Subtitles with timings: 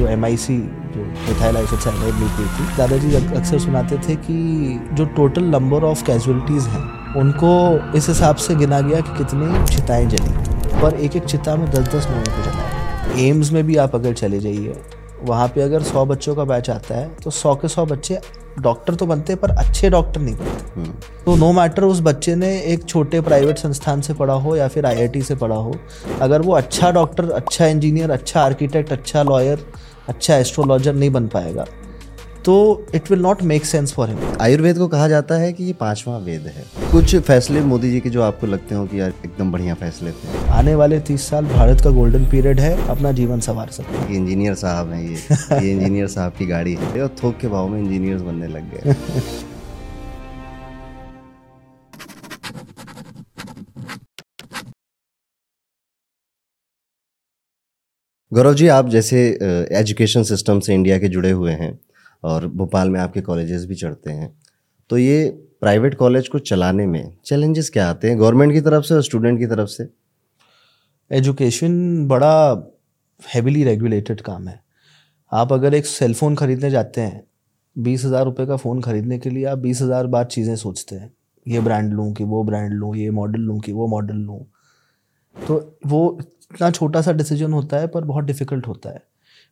[0.00, 4.36] जो एम जो methyl isocyanide ली थी। दादाजी अक्सर सुनाते थे कि
[4.92, 6.84] जो टोटल नंबर ऑफ़ कैजुअलिटीज़ हैं
[7.20, 7.52] उनको
[7.98, 11.94] इस हिसाब से गिना गया कि कितनी चिताएँ जली। पर एक एक चिता में दस
[11.94, 14.80] दस लोगों को जलाया एम्स में भी आप अगर चले जाइए
[15.24, 18.18] वहाँ पे अगर सौ बच्चों का बैच आता है तो सौ के सौ बच्चे
[18.60, 20.92] डॉक्टर तो बनते पर अच्छे डॉक्टर नहीं बनते। हम्म।
[21.24, 24.86] तो नो मैटर उस बच्चे ने एक छोटे प्राइवेट संस्थान से पढ़ा हो या फिर
[24.86, 25.74] आईआईटी से पढ़ा हो
[26.22, 29.64] अगर वो अच्छा डॉक्टर अच्छा इंजीनियर अच्छा आर्किटेक्ट अच्छा लॉयर
[30.10, 31.66] अच्छा एस्ट्रोलॉजर नहीं बन पाएगा
[32.44, 32.52] तो
[32.94, 36.16] it will not make sense for him Ayurveda को कहा जाता है कि ये पांचवा
[36.18, 39.74] वेद है। कुछ फैसले मोदी जी के जो आपको लगते हो कि यार एकदम बढ़िया
[39.74, 43.96] फैसले थे। आने वाले तीस साल भारत का गोल्डन पीरियड है अपना जीवन संवार सकते
[43.96, 45.16] हैं। इंजीनियर साहब हैं ये।
[45.66, 48.94] ये इंजीनियर साहब की गाड़ी है और थोक के भाव में इंजीनियर बनने लग गए।
[58.32, 59.20] गौरव जी, आप जैसे
[59.72, 61.78] एजुकेशन सिस्टम से इंडिया के जुड़े हुए हैं
[62.22, 64.30] और भोपाल में आपके कॉलेजेस भी चढ़ते हैं
[64.90, 65.28] तो ये
[65.60, 68.18] प्राइवेट कॉलेज को चलाने में चैलेंजेस क्या आते हैं?
[68.18, 69.88] गवर्नमेंट की तरफ़ से और स्टूडेंट की तरफ़ से?
[71.10, 72.70] एजुकेशन बड़ा
[73.20, 74.60] हैविली रेगुलेटेड काम है।
[75.32, 77.22] आप अगर एक सेल फ़ोन खरीदने जाते हैं,
[77.76, 81.12] बीस हज़ार रुपये का फ़ोन खरीदने के लिए आप बीस हज़ार बार चीज़ें सोचते हैं।
[81.46, 84.44] ये ब्रांड लूँ कि वो ब्रांड लूँ, ये मॉडल लूँ कि वो मॉडल लूँ।
[85.36, 86.18] तो वो
[86.50, 89.02] इतना छोटा सा डिसीज़न होता है, पर बहुत डिफ़िकल्ट होता है।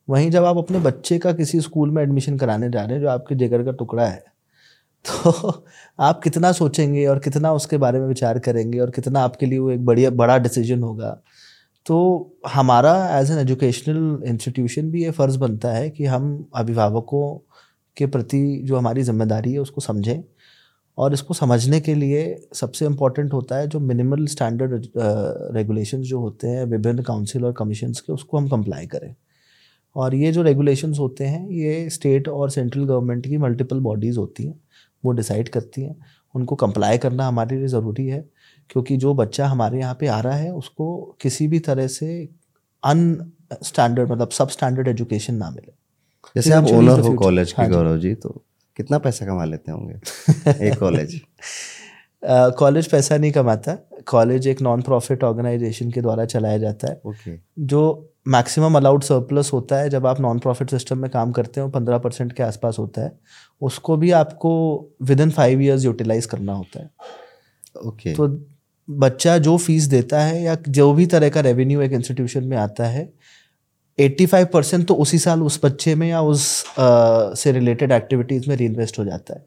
[0.09, 3.09] वहीं जब आप अपने बच्चे का किसी स्कूल में एडमिशन कराने जा रहे हैं, जो
[3.09, 4.25] आपके जिगर का टुकड़ा है
[5.05, 5.53] तो
[5.99, 9.71] आप कितना सोचेंगे और कितना उसके बारे में विचार करेंगे और कितना आपके लिए वो
[9.71, 11.11] एक बढ़िया, बड़ा डिसीज़न होगा।
[11.87, 17.39] तो हमारा एज एन एजुकेशनल इंस्टीट्यूशन भी ये फ़र्ज़ बनता है कि हम अभिभावकों
[17.97, 20.23] के प्रति जो हमारी ज़िम्मेदारी है, उसको समझें।
[20.99, 22.21] और इसको समझने के लिए
[22.55, 24.87] सबसे इंपॉर्टेंट होता है जो मिनिमल स्टैंडर्ड
[25.57, 29.15] रेगुलेशंस जो होते हैं विभिन्न काउंसिल और कमीशंस के उसको हम कंप्लाई करें।
[29.97, 34.47] और ये जो रेगुलेशंस होते हैं ये स्टेट और सेंट्रल गवर्नमेंट की मल्टीपल बॉडीज़ होती
[34.47, 34.61] हैं
[35.05, 35.95] वो डिसाइड करती हैं।
[36.35, 38.25] उनको कंप्लाई करना हमारे लिए ज़रूरी है
[38.71, 42.29] क्योंकि जो बच्चा हमारे यहाँ पे आ रहा है उसको किसी भी तरह से
[42.83, 43.33] अन
[43.65, 45.73] स्टैंडर्ड मतलब सब स्टैंडर्ड एजुकेशन ना मिले।
[46.37, 48.43] जैसे आप ओनर हो कॉलेज के गौरव जी तो
[48.79, 49.95] कितना पैसा कमा लेते होंगे?
[50.69, 51.21] एक कॉलेज
[52.59, 53.75] कॉलेज uh, पैसा नहीं कमाता।
[54.07, 57.37] कॉलेज एक नॉन प्रॉफिट ऑर्गेनाइजेशन के द्वारा चलाया जाता है। Okay.
[57.59, 57.83] जो
[58.29, 61.99] मैक्सिमम अलाउड सरप्लस होता है जब आप नॉन प्रॉफिट सिस्टम में काम करते हो पंद्रह
[61.99, 63.13] परसेंट के आसपास होता है
[63.61, 64.51] उसको भी आपको
[65.03, 66.91] within five years utilise करना होता है।
[67.87, 68.17] Okay okay.
[68.17, 68.47] तो
[68.91, 72.87] बच्चा जो फ़ीस देता है या जो भी तरह का रेवेन्यू एक इंस्टीट्यूशन में आता
[72.87, 73.13] है
[73.99, 78.49] एट्टी फाइव परसेंट तो उसी साल उस बच्चे में या उस आ, से रिलेटेड एक्टिविटीज़
[78.49, 79.47] में री इन्वेस्ट हो जाता है।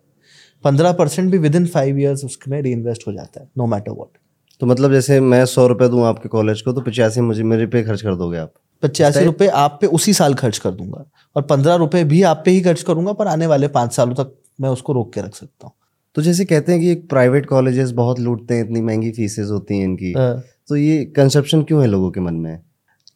[0.64, 3.92] पंद्रह परसेंट भी विद इन फाइव ईयर्स उसमें री इन्वेस्ट हो जाता है नो मैटर
[3.92, 4.18] वॉट
[4.62, 7.84] तो मतलब जैसे मैं सौ रुपये दूँ आपके कॉलेज को तो पचासी मुझे मेरे पे
[7.84, 8.54] खर्च कर दोगे आप?
[8.84, 12.52] पचासी रुपये आप पे उसी साल खर्च कर दूँगा और पंद्रह रुपये भी आप पे
[12.52, 15.68] ही खर्च करूँगा पर आने वाले पाँच सालों तक मैं उसको रोक के रख सकता
[15.68, 15.74] हूँ।
[16.16, 19.78] तो जैसे कहते हैं कि एक प्राइवेट कॉलेजेस बहुत लूटते हैं इतनी महँगी फीसेज होती
[19.78, 22.60] हैं इनकी। हाँ। तो ये कंसेप्शन क्यों है लोगों के मन में?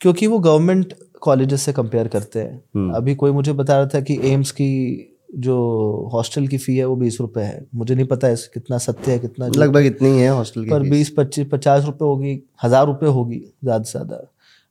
[0.02, 0.94] क्योंकि वो गवर्नमेंट
[1.26, 4.72] कॉलेजेस से कंपेयर करते हैं। हम्म। अभी कोई मुझे बता रहा था कि एम्स की
[5.38, 5.56] जो
[6.14, 9.20] हॉस्टल की फ़ी है वो बीस रुपए है। मुझे नहीं पता है कितना सत्य है
[9.20, 13.40] कितना लगभग इतनी है हॉस्टल की पर बीस पच्चीस पचास रुपए होगी हज़ार रुपए होगी
[13.64, 14.22] ज़्यादा से ज़्यादा।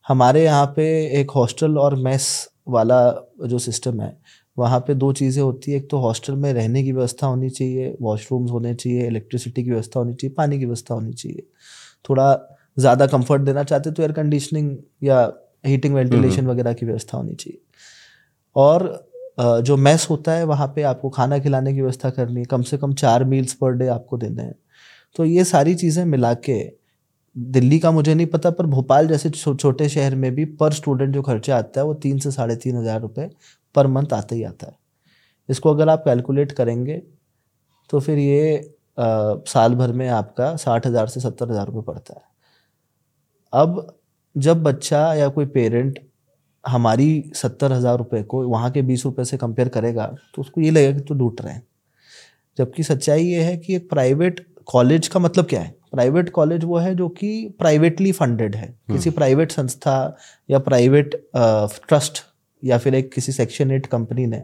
[0.07, 0.87] हमारे यहाँ पे
[1.21, 2.27] एक हॉस्टल और मेस
[2.69, 2.99] वाला
[3.47, 4.17] जो सिस्टम है
[4.57, 7.97] वहाँ पे दो चीज़ें होती है। एक तो हॉस्टल में रहने की व्यवस्था होनी चाहिए
[8.03, 11.47] वॉशरूम्स होने चाहिए इलेक्ट्रिसिटी की व्यवस्था होनी चाहिए पानी की व्यवस्था होनी चाहिए।
[12.05, 12.27] थोड़ा
[12.77, 15.25] ज़्यादा कंफर्ट देना चाहते तो एयर कंडीशनिंग या
[15.65, 17.61] हीटिंग वेंटिलेशन वगैरह की व्यवस्था होनी चाहिए।
[18.57, 18.87] और
[19.39, 22.77] जो मैस होता है वहाँ पे आपको खाना खिलाने की व्यवस्था करनी है। कम से
[22.79, 24.55] कम चार मील्स पर डे आपको देने हैं।
[25.17, 26.63] तो ये सारी चीज़ें मिला के
[27.37, 31.15] दिल्ली का मुझे नहीं पता पर भोपाल जैसे छो, छोटे शहर में भी पर स्टूडेंट
[31.15, 33.29] जो खर्चा आता है वो तीन से साढ़े तीन हज़ार रुपये
[33.75, 34.77] पर मंथ आता ही आता है।
[35.49, 37.03] इसको अगर आप कैलकुलेट करेंगे
[37.91, 38.57] तो फिर ये
[38.99, 42.23] आ, साल भर में आपका साठ हज़ार से सत्तर हज़ार रुपये पड़ता है।
[43.53, 43.97] अब
[44.35, 45.99] जब बच्चा या कोई पेरेंट
[46.65, 50.71] हमारी सत्तर हज़ार रुपये को वहाँ के बीस रुपये से कंपेयर करेगा तो उसको ये
[50.71, 51.63] लगेगा कि तो लूट रहे हैं।
[52.59, 55.75] जबकि सच्चाई ये है कि एक प्राइवेट कॉलेज का मतलब क्या है?
[55.93, 60.17] प्राइवेट कॉलेज वो है जो कि प्राइवेटली फंडेड है। हम्म। किसी प्राइवेट संस्था
[60.49, 62.23] या प्राइवेट ट्रस्ट
[62.63, 64.43] या फिर एक किसी सेक्शन एट कंपनी ने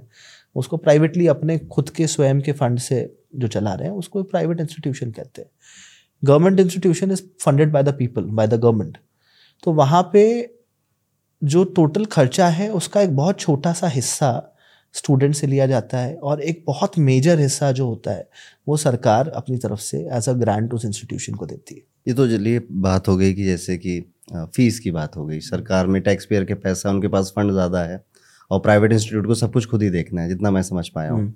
[0.56, 3.02] उसको प्राइवेटली अपने खुद के स्वयं के फंड से
[3.34, 5.50] जो चला रहे हैं उसको प्राइवेट इंस्टीट्यूशन कहते हैं।
[6.22, 8.98] Government institution is funded by the people by the government
[9.62, 10.24] तो वहाँ पे
[11.42, 14.30] जो टोटल खर्चा है उसका एक बहुत छोटा सा हिस्सा
[14.94, 18.28] स्टूडेंट से लिया जाता है और एक बहुत मेजर हिस्सा जो होता है
[18.68, 22.26] वो सरकार अपनी तरफ़ से एज अ ग्रांट उस इंस्टीट्यूशन को देती है। ये तो
[22.28, 24.00] चलिए बात हो गई कि जैसे कि
[24.32, 27.82] फ़ीस की बात हो गई। सरकार में टैक्स पेयर के पैसा उनके पास फंड ज़्यादा
[27.82, 28.02] है
[28.50, 31.20] और प्राइवेट इंस्टीट्यूट को सब कुछ खुद ही देखना है जितना मैं समझ पाया हूँ।
[31.20, 31.32] हम्म।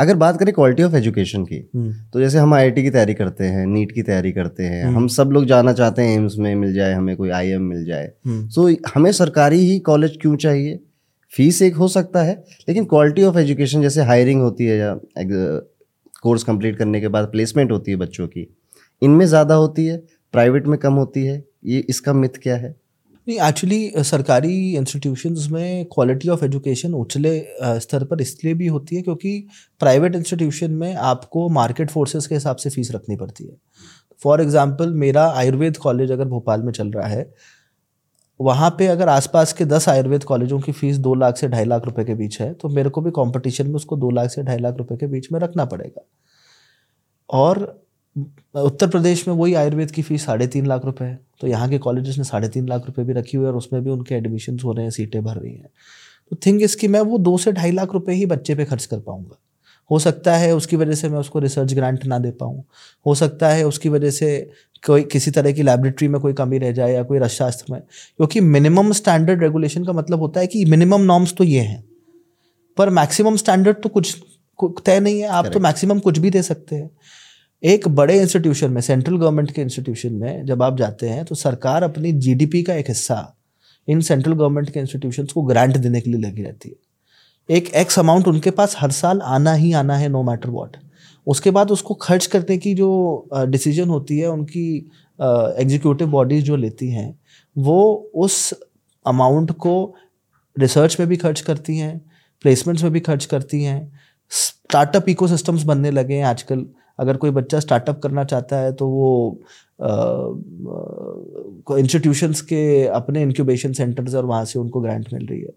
[0.00, 3.44] अगर बात करें क्वालिटी ऑफ़ एजुकेशन की हम्म, तो जैसे हम आईआईटी की तैयारी करते
[3.46, 6.54] हैं नीट की तैयारी करते हैं हम्म। हम सब लोग जाना चाहते हैं एम्स में
[6.54, 10.78] मिल जाए हमें कोई आईएम मिल जाए हम्म। सो हमें सरकारी ही कॉलेज क्यों चाहिए
[11.32, 12.32] फ़ीस एक हो सकता है
[12.68, 14.94] लेकिन क्वालिटी ऑफ़ एजुकेशन जैसे हायरिंग होती है या
[16.22, 18.46] कोर्स कंप्लीट करने के बाद प्लेसमेंट होती है बच्चों की
[19.02, 19.96] इनमें ज़्यादा होती है
[20.34, 22.74] प्राइवेट में कम होती है ये इसका मिथ क्या है
[23.30, 27.32] नहीं एक्चुअली सरकारी इंस्टीट्यूशंस में क्वालिटी ऑफ़ एजुकेशन उछले
[27.80, 29.46] स्तर पर इसलिए भी होती है क्योंकि
[29.80, 33.56] प्राइवेट इंस्टीट्यूशन में आपको मार्केट फोर्सेस के हिसाब से फ़ीस रखनी पड़ती है।
[34.22, 37.32] फॉर एग्जांपल मेरा आयुर्वेद कॉलेज अगर भोपाल में चल रहा है,
[38.40, 41.84] वहाँ पे अगर आसपास के दस आयुर्वेद कॉलेजों की फ़ीस दो लाख से ढाई लाख
[41.84, 44.58] रुपए के बीच है तो मेरे को भी कंपटीशन में उसको दो लाख से ढाई
[44.58, 46.06] लाख रुपए के बीच में रखना पड़ेगा।
[47.30, 47.79] और
[48.16, 51.78] उत्तर प्रदेश में वही आयुर्वेद की फ़ीस साढ़े तीन लाख रुपए है। तो यहाँ के
[51.78, 54.58] कॉलेजेस ने साढ़े तीन लाख रुपए भी रखी हुई है और उसमें भी उनके एडमिशन
[54.60, 55.68] हो रहे हैं सीटें भर रही हैं।
[56.30, 58.98] तो थिंग इसकी मैं वो दो से ढाई लाख रुपए ही बच्चे पे खर्च कर
[58.98, 59.36] पाऊँगा।
[59.90, 62.64] हो सकता है उसकी वजह से मैं उसको रिसर्च ग्रांट ना दे पाऊँ।
[63.06, 64.50] हो सकता है उसकी वजह से
[64.86, 68.40] कोई किसी तरह की लेबोरेटरी में कोई कमी रह जाए या कोई रसशास्त्र में। क्योंकि
[68.40, 71.84] मिनिमम स्टैंडर्ड रेगुलेशन का मतलब होता है कि मिनिमम नॉर्म्स तो ये हैं।
[72.76, 74.16] पर मैक्सिमम स्टैंडर्ड तो कुछ
[74.86, 76.90] तय नहीं है। आप तो मैक्सिमम कुछ भी दे सकते हैं।
[77.62, 81.82] एक बड़े इंस्टीट्यूशन में सेंट्रल गवर्नमेंट के इंस्टीट्यूशन में जब आप जाते हैं तो सरकार
[81.82, 83.36] अपनी जीडीपी का एक हिस्सा
[83.88, 87.98] इन सेंट्रल गवर्नमेंट के इंस्टीट्यूशन को ग्रांट देने के लिए लगी रहती है। एक एक्स
[87.98, 90.76] अमाउंट उनके पास हर साल आना ही आना है नो मैटर वॉट
[91.26, 94.76] उसके बाद उसको खर्च करने की जो डिसीज़न होती है, उनकी
[95.18, 97.18] एग्जीक्यूटिव बॉडीज जो लेती हैं,
[97.56, 98.52] वो उस
[99.06, 99.94] अमाउंट को
[100.56, 101.98] रिसर्च में भी खर्च करती हैं
[102.44, 104.00] प्लेसमेंट्स में भी खर्च करती हैं
[104.32, 106.66] स्टार्टअप इकोसिस्टम्स बनने लगे हैं आजकल।
[107.00, 109.08] अगर कोई बच्चा स्टार्टअप करना चाहता है तो वो
[111.78, 115.52] इंस्टीट्यूशंस के अपने इंक्यूबेशन सेंटर्स और वहाँ से उनको ग्रांट मिल रही है।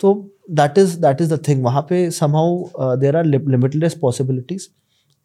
[0.00, 0.14] तो
[0.50, 4.68] that is that is the thing वहाँ पे somehow there are limitless possibilities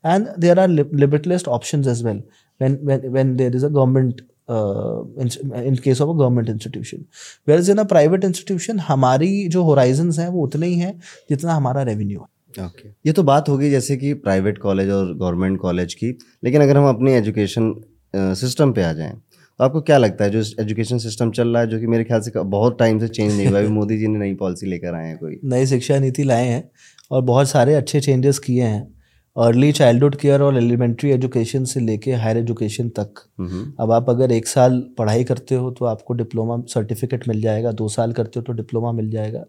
[0.06, 2.22] and there are limitless option as well
[2.62, 5.30] there is a government uh, in,
[5.68, 7.06] in case of a government institution.
[7.48, 11.84] Whereas in a private institution हमारी जो horizons हैं वो उतने ही हैं जितना हमारा
[11.90, 16.18] रेवेन्यू है। Okay ये तो बात होगी जैसे कि प्राइवेट कॉलेज और गवर्नमेंट कॉलेज की
[16.44, 17.74] लेकिन अगर हम अपनी एजुकेशन
[18.13, 21.68] सिस्टम पे आ जाएँ तो आपको क्या लगता है जो एजुकेशन सिस्टम चल रहा है
[21.68, 24.19] जो कि मेरे ख्याल से बहुत टाइम से चेंज नहीं हुआ अभी मोदी जी ने
[24.19, 26.63] नई पॉलिसी लेकर आए हैं कोई। नई शिक्षा नीति लाए हैं
[27.12, 28.88] और बहुत सारे अच्छे चेंजेस किए हैं।
[29.36, 34.31] अर्ली चाइल्डहुड केयर और एलिमेंट्री एजुकेशन से लेके हायर एजुकेशन तक। हम्म, अब आप अगर
[34.31, 38.44] एक साल पढ़ाई करते हो तो आपको डिप्लोमा सर्टिफिकेट मिल जाएगा। दो साल करते हो
[38.44, 39.44] तो डिप्लोमा मिल जाएगा।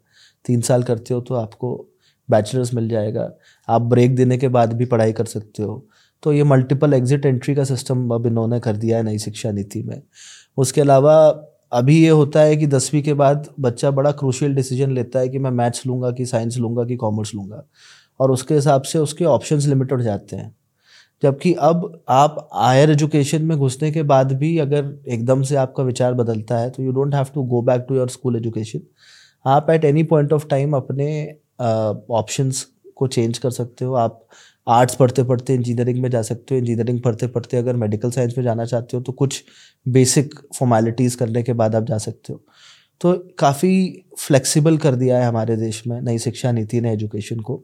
[0.44, 1.74] तीन साल करते हो तो आपको
[2.30, 3.30] बैचलर्स मिल जाएगा।
[3.68, 5.86] आप ब्रेक देने के बाद भी पढ़ाई कर सकते हो।
[6.22, 9.82] तो ये मल्टीपल एग्जिट एंट्री का सिस्टम अब इन्होंने कर दिया है नई शिक्षा नीति
[9.82, 10.00] में।
[10.58, 11.16] उसके अलावा
[11.72, 15.38] अभी ये होता है कि दसवीं के बाद बच्चा बड़ा क्रूशियल डिसीज़न लेता है कि
[15.38, 17.64] मैं मैथ्स लूँगा कि साइंस लूँगा कि कॉमर्स लूँगा।
[18.20, 20.54] और उसके हिसाब से उसके ऑप्शंस लिमिटेड हो जाते हैं।
[21.22, 26.14] जबकि अब आप हायर एजुकेशन में घुसने के बाद भी अगर एकदम से आपका विचार
[26.14, 28.80] बदलता है तो you don't have to go back to your school education
[29.44, 31.06] आप at any point of time अपने
[31.60, 32.66] ऑप्शंस
[32.96, 34.20] को चेंज कर सकते हो। आप
[34.66, 38.44] आर्ट्स पढ़ते पढ़ते इंजीनियरिंग में जा सकते हो। इंजीनियरिंग पढ़ते पढ़ते अगर मेडिकल साइंस में
[38.44, 39.42] जाना चाहते हो तो कुछ
[39.86, 42.42] बेसिक फॉर्मेलिटीज़ करने के बाद आप जा सकते हो।
[43.00, 47.56] तो काफ़ी फ्लेक्सिबल कर दिया है हमारे देश में नई शिक्षा नीति ने एजुकेशन को।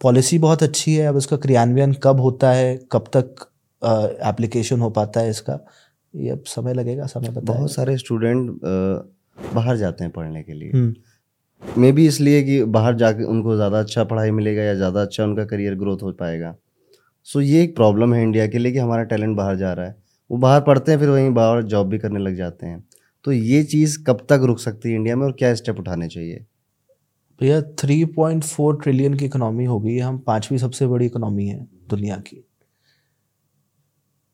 [0.00, 3.46] पॉलिसी बहुत अच्छी है। अब इसका क्रियान्वयन कब होता है कब तक
[4.26, 5.58] एप्लीकेशन हो पाता है इसका
[6.14, 8.60] ये अब समय लगेगा समय बताएगा। बहुत सारे स्टूडेंट
[9.54, 10.94] बाहर जाते हैं पढ़ने के लिए। हम्म।
[11.62, 15.44] मे भी इसलिए कि बाहर जाके उनको ज़्यादा अच्छा पढ़ाई मिलेगा या ज़्यादा अच्छा उनका
[15.44, 16.54] करियर ग्रोथ हो पाएगा।
[17.28, 19.96] सो ये एक प्रॉब्लम है इंडिया के लिए कि हमारा टैलेंट बाहर जा रहा है।
[20.30, 22.84] वो बाहर पढ़ते हैं, फिर वहीं बाहर जॉब भी करने लग जाते हैं।
[23.24, 26.44] तो ये चीज़ कब तक रुक सकती है इंडिया में और क्या स्टेप उठाने चाहिए?
[27.40, 31.46] भैया थ्री पॉइंट फोर ट्रिलियन की इकोनॉमी हो गई है हम पांचवी सबसे बड़ी इकोनॉमी
[31.46, 31.58] है
[31.90, 32.44] दुनिया की।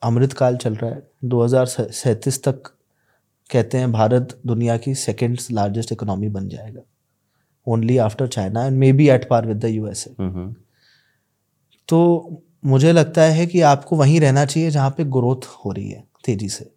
[0.02, 2.72] अमृतकाल चल रहा है। दो हज़ार सैंतीस तक
[3.50, 6.82] कहते हैं भारत दुनिया की सेकेंड लार्जेस्ट इकोनॉमी बन जाएगा।
[7.66, 10.54] Only after China and maybe at par with the USA hmm,
[11.88, 16.04] तो मुझे लगता है कि आपको वहीं रहना चाहिए जहाँ पे ग्रोथ हो रही है
[16.26, 16.70] तेज़ी से।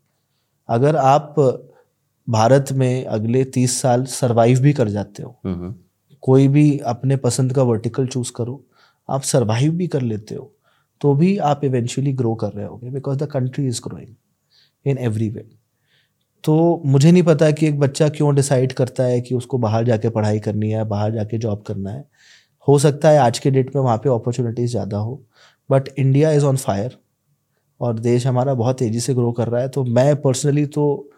[0.70, 1.36] अगर आप
[2.28, 5.74] भारत में अगले तीस साल सरवाइव भी कर जाते हो हम्म,
[6.24, 8.64] कोई भी अपने पसंद का वर्टिकल चूज़ करो
[9.10, 10.52] आप सरवाइव भी कर लेते हो
[11.02, 14.16] तो भी आप इवेंचुअली ग्रो कर रहे होगे because the country is growing
[14.86, 15.48] in every way
[16.46, 20.10] तो मुझे नहीं पता कि एक बच्चा क्यों डिसाइड करता है कि उसको बाहर जाके
[20.10, 22.04] पढ़ाई करनी है, बाहर जाके जॉब करना है।
[22.68, 25.22] हो सकता है आज के डेट में वहाँ पे अपॉर्चुनिटीज़ ज़्यादा हो
[25.70, 26.98] but India is on fire
[27.82, 31.10] और देश हमारा बहुत तेज़ी से ग्रो कर रहा है। तो मैं पर्सनली तो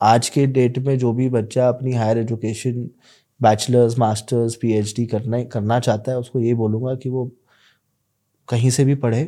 [0.00, 2.88] आज के डेट में जो भी बच्चा अपनी higher education
[3.40, 7.30] bachelors masters P PhD करना करना चाहता है, उसको ये बोलूँगा कि वो
[8.48, 9.24] कहीं से भी पढ़े,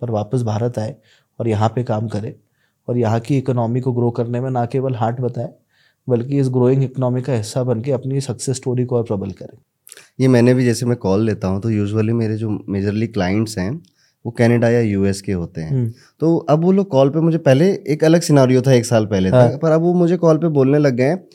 [0.00, 0.94] पर वापस भारत आए
[1.38, 2.34] और यहाँ पे काम करे।
[2.88, 5.48] और यहाँ की इकोनॉमी को ग्रो करने में ना केवल हार्ट बताए
[6.08, 9.56] बल्कि इस ग्रोइंग इकोनॉमी का हिस्सा बन के अपनी सक्सेस स्टोरी को और प्रबल करें
[10.20, 13.70] ये मैंने भी जैसे मैं कॉल लेता हूँ तो यूजुअली मेरे जो मेजरली क्लाइंट्स हैं
[14.24, 17.38] वो कनाडा या यूएस के होते हैं हम्म। तो अब वो लोग कॉल पे मुझे
[17.40, 20.38] पहले एक अलग सिनारियो था एक साल पहले हाँ। तक पर अब वो मुझे कॉल
[20.38, 21.26] पे बोलने लग गए हैं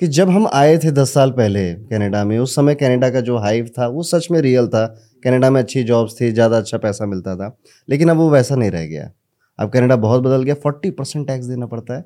[0.00, 3.36] कि जब हम आए थे दस साल पहले कनाडा में उस समय कनाडा का जो
[3.38, 4.86] हाइव था वो सच में रियल था
[5.24, 7.56] कनाडा में अच्छी जॉब्स थी ज़्यादा अच्छा पैसा मिलता था
[7.88, 9.10] लेकिन अब वो वैसा नहीं रह गया
[9.58, 12.04] अब कनाडा बहुत बदल गया फोर्टी परसेंट टैक्स देना पड़ता है।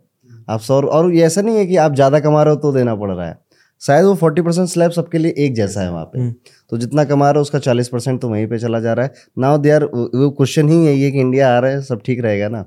[0.49, 2.95] आप सौ और ये ऐसा नहीं है कि आप ज़्यादा कमा रहे हो तो देना
[2.97, 3.38] पड़ रहा है।
[3.83, 6.35] शायद वो फोर्टी परसेंट स्लैब सबके लिए एक जैसा है वहाँ पे। हम्म।
[6.71, 9.12] तो जितना कमा रहे हो उसका चालीस परसेंट तो वहीं पे चला जा रहा है।
[9.38, 12.21] नाउ दे आर वो क्वेश्चन ही यही है कि इंडिया आ रहा है सब ठीक
[12.21, 12.64] रहेगा ना?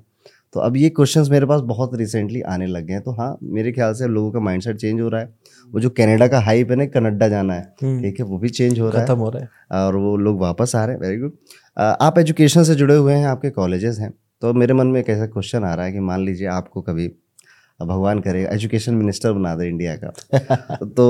[0.56, 3.72] तो अब ये क्वेश्चंस मेरे पास बहुत रिसेंटली आने लग गए हैं। तो हाँ मेरे
[3.72, 5.34] ख्याल से लोगों का माइंडसेट चेंज हो रहा है।
[5.70, 8.50] वो जो कनाडा का हाइप है ना कनाडा जाना है हम्म। ठीक है वो भी
[8.50, 11.02] चेंज हो रहा है। खत्म हो रहा है। और वो लोग वापस आ रहे हैं
[11.02, 11.38] वेरी गुड
[11.78, 14.14] आप एजुकेशन से जुड़े हुए हैं आपके कॉलेजेस हैं।
[14.44, 17.08] तो मेरे मन में एक ऐसा क्वेश्चन आ रहा है कि मान लीजिए आपको कभी
[17.82, 20.14] भगवान करे एजुकेशन मिनिस्टर बना दे इंडिया का।
[20.86, 21.06] तो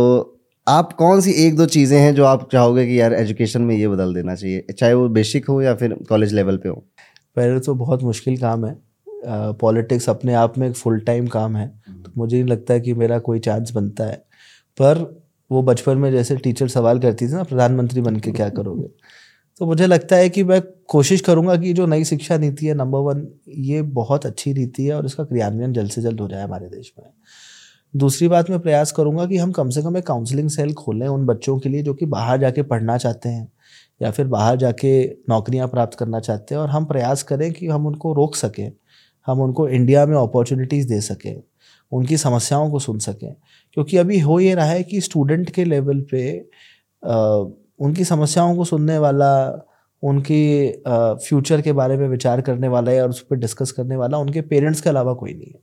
[0.68, 3.88] आप कौन सी एक दो चीज़ें हैं जो आप चाहोगे कि यार एजुकेशन में ये
[3.88, 4.66] बदल देना चाहिए?
[4.78, 6.76] चाहे वो बेसिक हो या फिर कॉलेज लेवल पे हो।
[7.36, 8.78] पहले तो बहुत मुश्किल काम है।
[9.54, 12.94] पॉलिटिक्स अपने आप में एक फुल टाइम काम है। तो मुझे नहीं लगता है कि
[12.94, 14.16] मेरा कोई चांस बनता है।
[14.82, 15.22] पर
[15.52, 18.88] वो बचपन में जैसे टीचर सवाल करती थी ना प्रधानमंत्री बन के क्या करोगे?
[19.62, 23.00] तो मुझे लगता है कि मैं कोशिश करूँगा कि जो नई शिक्षा नीति है नंबर
[23.00, 26.68] वन ये बहुत अच्छी नीति है और इसका क्रियान्वयन जल्द से जल्द हो जाए हमारे
[26.70, 27.10] देश में।
[27.94, 31.26] दूसरी बात मैं प्रयास करूँगा कि हम कम से कम एक काउंसलिंग सेल खोलें उन
[31.26, 33.52] बच्चों के लिए जो कि बाहर जाके पढ़ना चाहते हैं
[34.02, 37.88] या फिर बाहर जाके नौकरियाँ प्राप्त करना चाहते हैं और हम प्रयास करें कि हम
[37.88, 38.72] उनको रोक सकें,
[39.28, 41.42] हम उनको इंडिया में अपॉर्चुनिटीज़ दे सकें,
[41.92, 43.34] उनकी समस्याओं को सुन सकें।
[43.74, 46.50] क्योंकि अभी हो ये रहा है कि स्टूडेंट के लेवल पे
[47.84, 49.30] उनकी समस्याओं को सुनने वाला,
[50.04, 54.42] उनकी फ्यूचर के बारे में विचार करने वाला या उस पर डिस्कस करने वाला, उनके
[54.44, 55.60] पेरेंट्स के अलावा कोई नहीं है।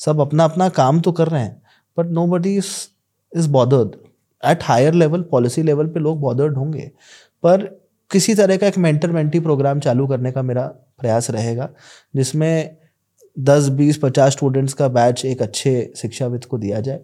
[0.00, 1.62] सब अपना अपना काम तो कर रहे हैं
[1.96, 3.96] but nobody is bothered
[4.42, 6.90] at higher level policy level पे लोग बॉदर्ड होंगे,
[7.44, 7.64] पर
[8.10, 10.66] किसी तरह का एक मेंटर मेंटी प्रोग्राम चालू करने का मेरा
[11.00, 11.68] प्रयास रहेगा,
[12.14, 12.76] जिसमें
[13.36, 17.00] दस, बीस, पचास स्टूडेंट्स का बैच एक अच्छे शिक्षाविद को दिया जाए,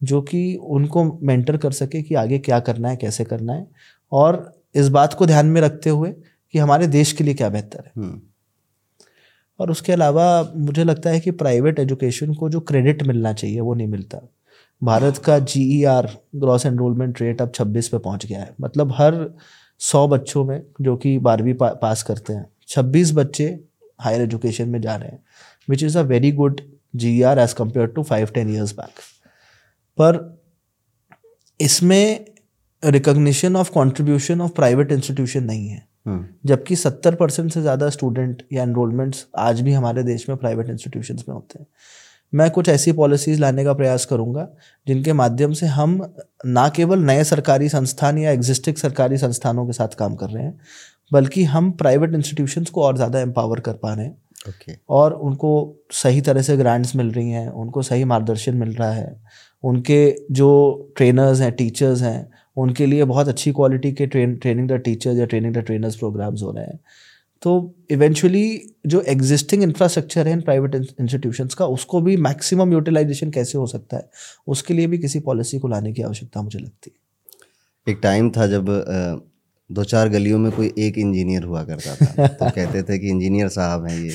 [0.00, 3.66] जो कि उनको मेंटर कर सके कि आगे क्या करना है, कैसे करना है
[4.12, 6.12] और इस बात को ध्यान में रखते हुए
[6.54, 8.20] कि हमारे देश के लिए क्या बेहतर है। हम्म,
[9.60, 13.74] और उसके अलावा मुझे लगता है कि प्राइवेट एजुकेशन को जो क्रेडिट मिलना चाहिए वो
[13.74, 14.20] नहीं मिलता।
[14.82, 18.92] भारत का G E R gross enrolment rate अब 26 पे पहुँच गया है। मतलब
[18.92, 19.14] हर
[19.80, 23.44] 100 बच्चों में जो कि बारहवीं पा, पास करते हैं 26 बच्चे
[24.00, 25.22] हायर एजुकेशन में जा रहे हैं
[25.68, 26.60] which is a very good
[26.96, 29.00] G E R as compare to five ten years back
[29.98, 30.18] पर
[31.60, 32.24] इसमें
[32.82, 38.42] recognition of contribution of private institution नहीं है। हम्म, जबकि सत्तर परसेंट से ज़्यादा स्टूडेंट
[38.52, 41.66] या एनरोलमेंट्स आज भी हमारे देश में प्राइवेट इंस्टीट्यूशन में होते हैं।
[42.32, 44.48] मैं कुछ ऐसी पॉलिसीज़ लाने का प्रयास करूँगा
[44.86, 46.00] जिनके माध्यम से हम
[46.46, 50.58] ना केवल नए सरकारी संस्थान या एग्जिस्टिंग सरकारी संस्थानों के साथ काम कर रहे हैं
[51.12, 54.16] बल्कि हम प्राइवेट इंस्टीट्यूशंस को और ज़्यादा एम्पावर कर पा रहे हैं।
[54.48, 55.50] ओके और उनको
[55.92, 59.20] सही तरह से ग्रांट्स मिल रही हैं उनको सही मार्गदर्शन मिल रहा है
[59.64, 60.00] उनके
[60.32, 60.52] जो
[60.96, 65.26] ट्रेनर्स हैं टीचर्स हैं उनके लिए बहुत अच्छी क्वालिटी के ट्रेन ट्रेनिंग द टीचर्स या
[65.26, 66.78] ट्रेनिंग द ट्रेनर्स प्रोग्राम्स हो रहे हैं।
[67.42, 73.58] तो इवेंचुअली जो एग्जिस्टिंग इंफ्रास्ट्रक्चर है इन प्राइवेट इंस्टीट्यूशंस का, उसको भी मैक्सिमम यूटिलाइजेशन कैसे
[73.58, 74.10] हो सकता है,
[74.46, 78.46] उसके लिए भी किसी पॉलिसी को लाने की आवश्यकता मुझे लगती है। एक टाइम था
[78.46, 78.66] जब
[79.70, 83.48] दो चार गलियों में कोई एक इंजीनियर हुआ करता था। तो कहते थे कि इंजीनियर
[83.48, 84.08] साहब हैं ये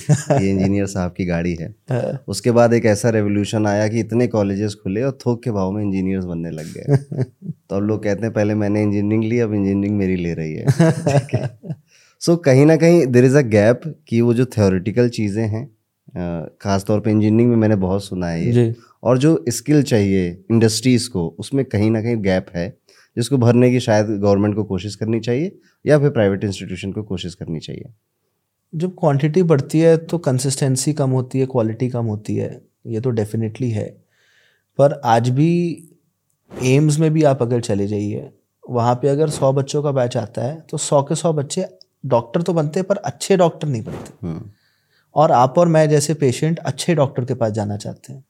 [0.43, 4.27] ये इंजीनियर साहब की गाड़ी है। हाँ, उसके बाद एक ऐसा रेवोल्यूशन आया कि इतने
[4.27, 6.97] कॉलेजेस खुले और थोक के भाव में इंजीनियर्स बनने लग गए।
[7.69, 10.65] तो अब लोग कहते हैं पहले मैंने इंजीनियरिंग ली अब इंजीनियरिंग मेरी ले रही है।
[12.21, 15.67] सो कहीं ना कहीं देर इज़ अ गैप कि वो जो थ्योरेटिकल चीज़ें हैं
[16.61, 21.35] खासतौर पे इंजीनियरिंग में मैंने बहुत सुना है ये। और जो स्किल चाहिए इंडस्ट्रीज़ को
[21.39, 22.77] उसमें कहीं ना कहीं गैप है।
[23.17, 27.35] जिसको भरने की शायद गवर्नमेंट को कोशिश करनी चाहिए या फिर प्राइवेट इंस्टीट्यूशन को कोशिश
[27.35, 27.93] करनी चाहिए।
[28.73, 32.49] जब क्वांटिटी बढ़ती है तो कंसिस्टेंसी कम होती है क्वालिटी कम होती है
[32.85, 33.87] ये तो डेफिनेटली है।
[34.79, 35.51] पर आज भी
[36.51, 38.29] एम्स में भी आप अगर चले जाइए
[38.63, 41.65] वहाँ पे अगर सौ बच्चों का बैच आता है तो सौ के सौ बच्चे
[42.05, 44.49] डॉक्टर तो बनते हैं पर अच्छे डॉक्टर नहीं बनते। हम्म,
[45.15, 48.23] और आप और मैं जैसे पेशेंट अच्छे डॉक्टर के पास जाना चाहते हैं।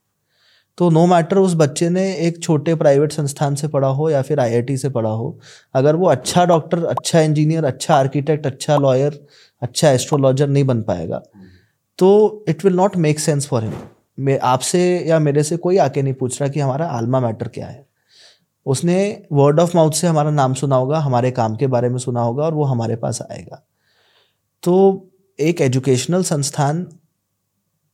[0.78, 4.22] तो नो no मैटर उस बच्चे ने एक छोटे प्राइवेट संस्थान से पढ़ा हो या
[4.22, 5.38] फिर आईआईटी से पढ़ा हो,
[5.74, 9.26] अगर वो अच्छा डॉक्टर अच्छा इंजीनियर अच्छा आर्किटेक्ट अच्छा लॉयर
[9.62, 11.22] अच्छा एस्ट्रोलॉजर नहीं बन पाएगा
[11.98, 13.72] तो it will not make sense for him
[14.18, 17.66] मैं आपसे या मेरे से कोई आके नहीं पूछ रहा कि हमारा आलमा मैटर क्या
[17.66, 17.84] है।
[18.66, 22.20] उसने वर्ड ऑफ़ माउथ से हमारा नाम सुना होगा, हमारे काम के बारे में सुना
[22.20, 23.62] होगा और वो हमारे पास आएगा।
[24.62, 25.06] तो
[25.38, 26.86] एक एजुकेशनल संस्थान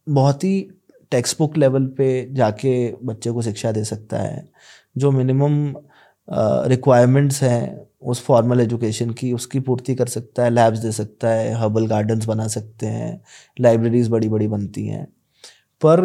[0.06, 0.68] बहुत ही
[1.12, 2.72] टेक्स्ट बुक लेवल पे जाके
[3.04, 4.48] बच्चे को शिक्षा दे सकता है।
[4.96, 5.74] जो मिनिमम
[6.68, 11.52] रिक्वायरमेंट्स हैं, उस फॉर्मल एजुकेशन की, उसकी पूर्ति कर सकता है लैब्स दे सकता है
[11.54, 13.20] हर्बल गार्डन्स बना सकते हैं
[13.56, 15.04] लाइब्रेरीज बड़ी बड़ी बनती हैं।
[15.82, 16.00] पर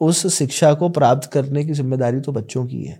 [0.00, 2.98] उस शिक्षा को प्राप्त करने की ज़िम्मेदारी तो बच्चों की है।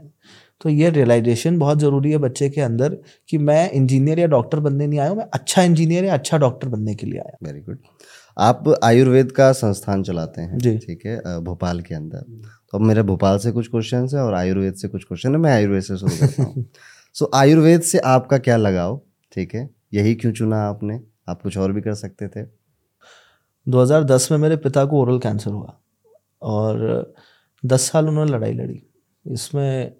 [0.61, 2.97] तो ये रियलाइजेशन बहुत ज़रूरी है बच्चे के अंदर
[3.29, 6.69] कि मैं इंजीनियर या डॉक्टर बनने नहीं आया हूँ, मैं अच्छा इंजीनियर या अच्छा डॉक्टर
[6.69, 7.79] बनने के लिए आया वेरी गुड
[8.37, 12.21] आप आयुर्वेद का संस्थान चलाते हैं जी। ठीक है भोपाल के अंदर।
[12.71, 15.53] तो अब मेरे भोपाल से कुछ क्वेश्चन है और आयुर्वेद से कुछ क्वेश्चन है मैं
[15.53, 16.65] आयुर्वेद से शुरू करता हूँ।
[17.17, 19.01] सो आयुर्वेद से आपका क्या लगाव
[19.33, 19.69] ठीक है?
[19.95, 21.01] यही क्यों चुना आपने?
[21.29, 22.45] आप कुछ और भी कर सकते थे।
[23.67, 25.79] 2010 में मेरे पिता को ओरल कैंसर हुआ
[26.45, 27.15] और
[27.63, 28.83] 10 साल उन्होंने लड़ाई लड़ी।
[29.25, 29.93] इसमें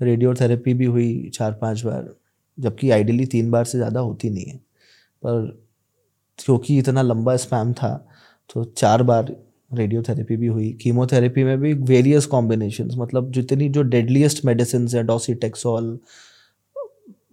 [0.00, 2.14] रेडियोथेरेपी भी हुई चार पाँच बार
[2.58, 4.56] जबकि आइडियली तीन बार से ज़्यादा होती नहीं है।
[5.22, 5.69] पर
[6.44, 7.94] क्योंकि इतना लंबा स्पैम था
[8.54, 9.36] तो चार बार
[9.74, 15.98] रेडियोथेरेपी भी हुई। कीमोथेरेपी में भी वेरियस कॉम्बिनेशन मतलब जितनी जो डेडलीस्ट मेडिसिन है डॉसीटेक्सोल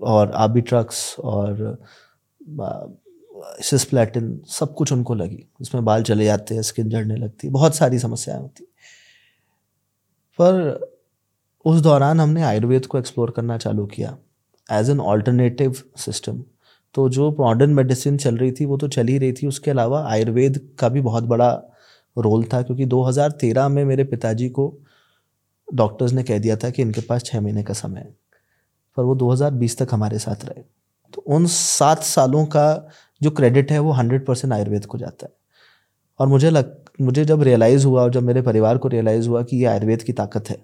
[0.01, 1.77] और आबिट्रक्स और
[3.63, 7.99] सिस्प्लेटिन सब कुछ उनको लगी। उसमें बाल चले जाते हैं स्किन झड़ने लगती बहुत सारी
[7.99, 8.63] समस्याएँ होती
[10.39, 10.89] पर
[11.65, 14.17] उस दौरान हमने आयुर्वेद को एक्सप्लोर करना चालू किया
[14.71, 16.43] एज एन ऑल्टरनेटिव सिस्टम
[16.97, 20.01] तो जो मॉडर्न मेडिसिन चल रही थी, वो तो चल ही रही थी। उसके अलावा
[20.09, 21.49] आयुर्वेद का भी बहुत बड़ा
[22.17, 24.73] रोल था, क्योंकि 2013 में मेरे पिताजी को
[25.67, 28.15] डॉक्टर्स ने कह दिया था कि इनके पास छः महीने का समय है,
[28.97, 30.63] पर वो 2020 तक हमारे साथ रहे।
[31.13, 32.89] तो उन सात सालों का
[33.21, 35.33] जो क्रेडिट है, वो हंड्रेड परसेंट आयुर्वेद को जाता है।
[36.19, 39.57] और मुझे लग, मुझे जब रियलाइज़ हुआ और जब मेरे परिवार को रियलाइज़ हुआ कि
[39.57, 40.57] ये आयुर्वेद की ताकत है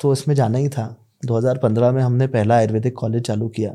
[0.00, 3.74] तो इसमें जाना ही था। 2015 में हमने पहला आयुर्वेदिक कॉलेज चालू किया।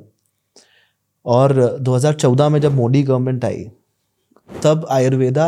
[1.26, 3.70] और 2014 में जब मोदी गवर्नमेंट आई,
[4.64, 5.48] तब Ayurveda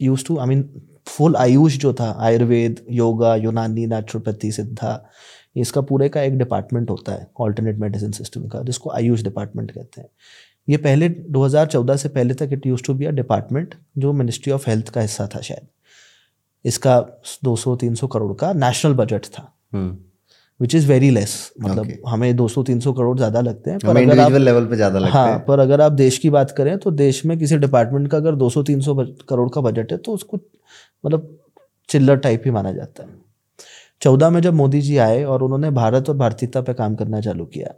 [0.00, 5.08] used to I mean full AYUSH जो था, आयुर्वेद, योगा, यूनानी नेचुरोपैथी सिद्धा
[5.56, 10.00] इसका पूरे का एक डिपार्टमेंट होता है ऑल्टरनेट मेडिसिन सिस्टम का, जिसको आयुष डिपार्टमेंट कहते
[10.00, 10.08] हैं।
[10.68, 14.70] ये पहले 2014 से पहले तक it used to be a department जो मिनिस्ट्री ऑफ़
[14.70, 15.66] हेल्थ का हिस्सा था शायद।
[16.64, 17.06] इसका
[17.44, 19.98] 200-300 करोड़ का नेशनल बजट था। Hmm.
[20.62, 21.96] Which is very less मतलब Okay.
[22.08, 25.38] हमें 200-300 करोड़ ज़्यादा लगते हैं पर अगर आप लेवल पे ज़्यादा लगता हाँ है।
[25.44, 28.94] पर अगर आप देश की बात करें तो देश में किसी डिपार्टमेंट का अगर 200-300
[28.94, 30.38] बज- करोड़ का बजट है तो उसको
[31.04, 31.38] मतलब
[31.88, 33.08] चिल्लर टाइप ही माना जाता है।
[34.02, 37.44] चौदह में जब मोदी जी आए और उन्होंने भारत और भारतीयता पे काम करना चालू
[37.46, 37.74] किया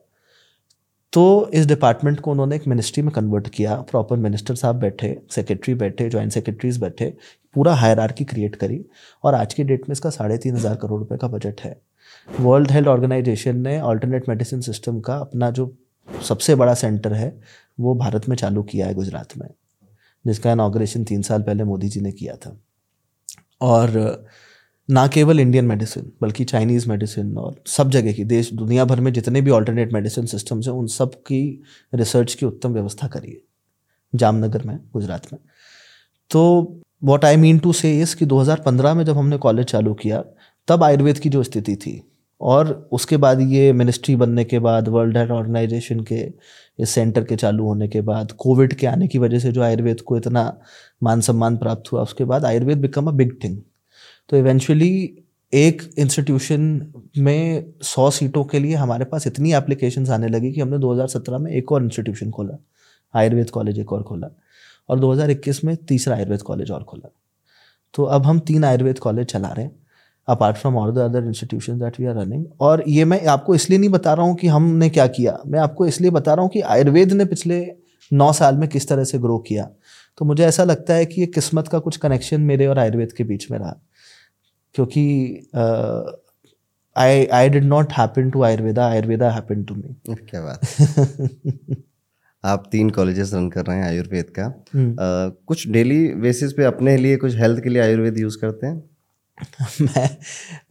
[1.12, 5.74] तो इस डिपार्टमेंट को उन्होंने एक मिनिस्ट्री में कन्वर्ट किया। प्रॉपर मिनिस्टर साहब बैठे सेक्रेटरी
[5.74, 7.12] बैठे जॉइंट सेक्रेटरीज बैठे
[7.56, 8.84] पूरा हायरार्की क्रिएट करी
[9.24, 11.76] और आज की डेट में इसका साढ़े तीन हज़ार करोड़ रुपए का बजट है।
[12.40, 15.76] वर्ल्ड हेल्थ ऑर्गेनाइजेशन ने ऑल्टरनेट मेडिसिन सिस्टम का अपना जो
[16.22, 17.40] सबसे बड़ा सेंटर है,
[17.80, 19.48] वो भारत में चालू किया है गुजरात में,
[20.26, 22.60] जिसका इनाग्रेशन तीन साल पहले मोदी जी ने किया था।
[23.60, 24.26] और
[24.90, 29.12] ना केवल इंडियन मेडिसिन बल्कि चाइनीज़ मेडिसिन और सब जगह की, देश, दुनिया भर में
[29.12, 31.62] जितने भी ऑल्टरनेट मेडिसिन सिस्टम्स हैं, उन सब की
[31.94, 33.40] रिसर्च की उत्तम व्यवस्था करी है
[34.14, 35.40] जामनगर में, गुजरात में।
[36.30, 40.24] तो वॉट आई मीन टू से इस कि 2015 में जब हमने कॉलेज चालू किया,
[40.68, 42.10] तब आयुर्वेद की जो स्थिति थी
[42.44, 46.20] और उसके बाद ये मिनिस्ट्री बनने के बाद वर्ल्ड हेल्थ ऑर्गेनाइजेशन के
[46.78, 50.00] इस सेंटर के चालू होने के बाद कोविड के आने की वजह से जो आयुर्वेद
[50.00, 50.42] को इतना
[51.02, 53.58] मान सम्मान प्राप्त हुआ, उसके बाद Ayurveda become a big thing
[54.28, 55.18] तो इवेंचुअली
[55.52, 60.78] एक इंस्टीट्यूशन में सौ सीटों के लिए हमारे पास इतनी एप्लीकेशंस आने लगी कि हमने
[60.78, 62.56] 2017 में एक और इंस्टीट्यूशन खोला,
[63.14, 64.28] आयुर्वेद कॉलेज एक और खोला
[64.88, 67.10] और 2021 में तीसरा आयुर्वेद कॉलेज और खोला।
[67.94, 69.83] तो अब हम तीन आयुर्वेद कॉलेज चला रहे हैं।
[70.28, 73.78] Apart from all the other institution that we are running और ये मैं आपको इसलिए
[73.78, 76.60] नहीं बता रहा हूँ कि हमने क्या किया। मैं आपको इसलिए बता रहा हूँ कि
[76.60, 77.72] आयुर्वेद ने पिछले
[78.12, 79.70] नौ साल में किस तरह से ग्रो किया।
[80.18, 83.24] तो मुझे ऐसा लगता है कि ये किस्मत का कुछ कनेक्शन मेरे और आयुर्वेद के
[83.24, 83.76] बीच में रहा।
[84.74, 85.04] क्योंकि
[86.96, 90.60] I I did not happen to Ayurveda Ayurveda happen to me क्या बात।
[92.44, 94.46] आप तीन कॉलेजेस रन कर रहे हैं आयुर्वेद का।
[94.92, 98.93] अ, कुछ डेली बेसिस पे अपने लिए कुछ हेल्थ के लिए आयुर्वेद यूज़ करते हैं?
[99.80, 100.08] मैं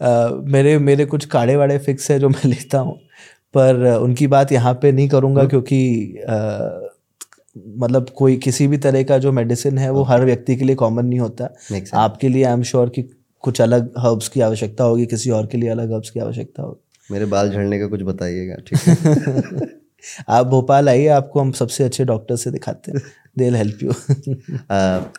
[0.01, 2.97] अ, मेरे मेरे कुछ काढ़े वाड़े फिक्स है जो मैं लेता हूँ
[3.53, 5.79] पर उनकी बात यहाँ पे नहीं करूँगा क्योंकि
[6.29, 6.89] अ,
[7.57, 11.05] मतलब कोई किसी भी तरह का जो मेडिसिन है वो हर व्यक्ति के लिए कॉमन
[11.05, 11.49] नहीं होता।
[11.97, 13.01] आपके लिए आई एम श्योर कि
[13.39, 17.13] कुछ अलग हर्ब्स की आवश्यकता होगी किसी और के लिए अलग हर्ब्स की आवश्यकता होगी।
[17.13, 19.67] मेरे बाल झड़ने का कुछ बताइएगा ठीक है?
[20.29, 23.01] आप भोपाल आइए आपको हम सबसे अच्छे डॉक्टर से दिखाते हैं।
[23.37, 23.91] दे हेल्प यू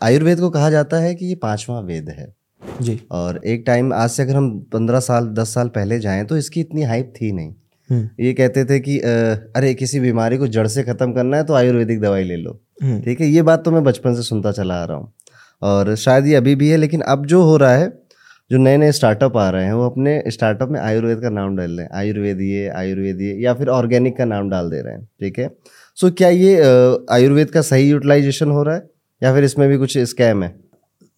[0.03, 2.33] आयुर्वेद को कहा जाता है कि ये पांचवा वेद है।
[2.81, 6.37] जी। और एक टाइम आज से अगर हम पंद्रह साल दस साल पहले जाएँ तो
[6.37, 7.53] इसकी इतनी हाइप थी नहीं।
[7.91, 11.55] हम्म, ये कहते थे कि अरे किसी बीमारी को जड़ से खत्म करना है तो
[11.55, 14.75] आयुर्वेदिक दवाई ले लो। हम्म, ठीक है ये बात तो मैं बचपन से सुनता चला
[14.75, 15.13] आ रहा हूँ।
[15.63, 17.93] और शायद ये अभी भी है लेकिन अब जो हो रहा है
[18.51, 21.71] जो नए नए स्टार्टअप आ रहे हैं वो अपने स्टार्टअप में आयुर्वेद का नाम डाल
[21.71, 25.05] रहे हैं। आयुर्वेद ये आयुर्वेद ये या फिर ऑर्गेनिक का नाम डाल दे रहे हैं
[25.21, 25.51] ठीक है?
[25.99, 26.57] सो क्या ये
[27.13, 28.89] आयुर्वेद का सही यूटिलाइजेशन हो रहा है
[29.23, 30.55] या फिर इसमें भी कुछ स्कैम है?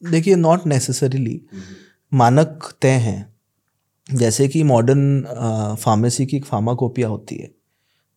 [0.03, 1.41] देखिए नॉट नेसेसरीली
[2.13, 3.35] मानक तय हैं।
[4.09, 7.51] जैसे कि मॉडर्न फार्मेसी की एक फार्माकोपिया होती है।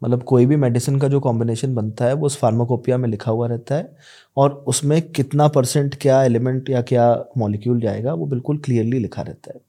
[0.01, 3.47] मतलब कोई भी मेडिसिन का जो कॉम्बिनेशन बनता है वो उस फार्माकोपिया में लिखा हुआ
[3.47, 3.97] रहता है
[4.37, 9.51] और उसमें कितना परसेंट क्या एलिमेंट या क्या मॉलिक्यूल जाएगा वो बिल्कुल क्लियरली लिखा रहता
[9.55, 9.61] है।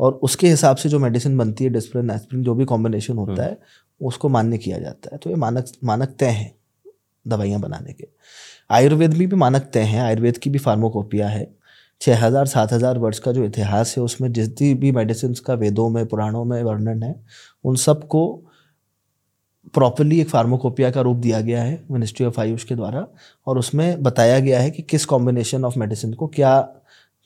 [0.00, 3.58] और उसके हिसाब से जो मेडिसिन बनती है डिस्प्रिन एस्प्रिन जो भी कॉम्बिनेशन होता है
[4.00, 6.54] उसको मान्य किया जाता है। तो ये मानक मानक तय हैं
[7.26, 8.08] दवाइयाँ बनाने के।
[8.70, 11.46] आयुर्वेद में भी मानकते हैं आयुर्वेद की भी फार्माकोपिया है
[12.00, 15.88] छः हज़ार सात हज़ार वर्ष का जो इतिहास है उसमें जितनी भी मेडिसिन का वेदों
[15.90, 17.14] में पुराणों में वर्णन है
[17.64, 18.24] उन सबको
[19.74, 23.06] प्रॉपरली एक फार्माकोपिया का रूप दिया गया है मिनिस्ट्री ऑफ़ आयुष के द्वारा
[23.46, 26.60] और उसमें बताया गया है कि किस कॉम्बिनेशन ऑफ़ मेडिसिन को क्या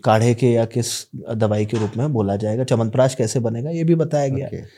[0.05, 3.94] काढ़े के या किस दवाई के रूप में बोला जाएगा चमनप्राश कैसे बनेगा ये भी
[3.94, 4.70] बताया गया है Okay.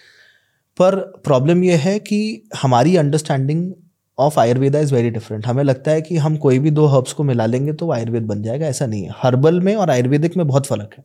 [0.77, 3.72] पर प्रॉब्लम यह है कि हमारी understanding
[4.18, 7.22] of Ayurveda is very different हमें लगता है कि हम कोई भी दो हर्ब्स को
[7.24, 10.66] मिला लेंगे तो आयुर्वेद बन जाएगा ऐसा नहीं है। हर्बल में और आयुर्वेदिक में बहुत
[10.66, 11.05] फ़र्क है।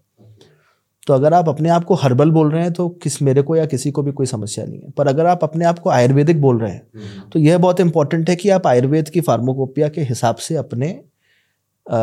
[1.07, 3.65] तो अगर आप अपने आप को हर्बल बोल रहे हैं तो किस मेरे को या
[3.65, 6.59] किसी को भी कोई समस्या नहीं है। पर अगर आप अपने आप को आयुर्वेदिक बोल
[6.59, 10.55] रहे हैं तो यह बहुत इंपॉर्टेंट है कि आप आयुर्वेद की फार्मोकोपिया के हिसाब से
[10.55, 10.89] अपने
[11.85, 11.97] अ,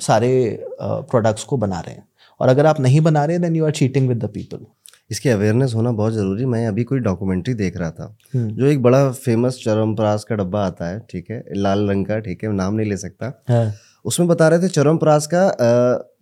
[0.00, 2.06] सारे प्रोडक्ट्स को बना रहे हैं।
[2.40, 4.64] और अगर आप नहीं बना रहे then you are cheating with the people
[5.12, 8.82] इसकी अवेयरनेस होना बहुत ज़रूरी। मैं अभी कोई डॉक्यूमेंट्री देख रहा था हम्म। जो एक
[8.82, 11.42] बड़ा फ़ेमस चरमप्रास का डब्बा आता है ठीक है?
[11.56, 12.52] लाल रंग का ठीक है?
[12.52, 13.72] नाम नहीं ले सकता।
[14.04, 15.42] उसमें बता रहे थे चरमप्रास का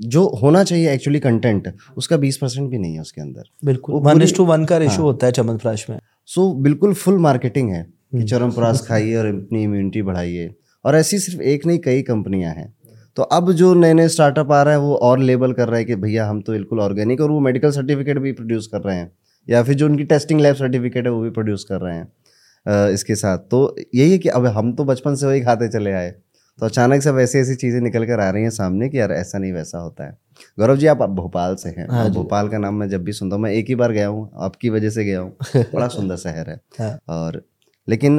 [0.03, 4.26] जो होना चाहिए एक्चुअली कंटेंट उसका बीस परसेंट भी नहीं है उसके अंदर। बिल्कुल। वन
[4.37, 5.98] टू वन का रेशो हाँ। होता है चमनप्राश में।
[6.29, 11.18] सो बिल्कुल फुल मार्केटिंग है कि हम्म। चरमप्रास खाइए और अपनी इम्यूनिटी बढ़ाइए। और ऐसी
[11.18, 12.72] सिर्फ़ एक नहीं कई कंपनियाँ हैं।
[13.20, 15.87] तो अब जो नए नए स्टार्टअप आ रहे हैं वो और लेबल कर रहे हैं
[15.87, 19.11] कि भैया हम तो बिल्कुल ऑर्गेनिक और वो मेडिकल सर्टिफिकेट भी प्रोड्यूस कर रहे हैं।
[19.48, 23.14] या फिर जो उनकी टेस्टिंग लैब सर्टिफिकेट है वो भी प्रोड्यूस कर रहे हैं इसके
[23.14, 26.66] साथ। तो यही है कि अब हम तो बचपन से वही खाते चले आए। तो
[26.66, 29.52] अचानक से वैसी ऐसी चीज़ें निकल कर आ रही हैं सामने कि यार ऐसा नहीं
[29.52, 30.16] वैसा होता है।
[30.59, 33.42] गौरव जी आप भोपाल से हैं। हाँ भोपाल का नाम मैं जब भी सुनता हूँ
[33.42, 36.61] मैं एक ही बार गया हूँ आपकी वजह से गया हूँ। बड़ा सुंदर शहर है।
[36.80, 37.42] हाँ। और
[37.90, 38.18] लेकिन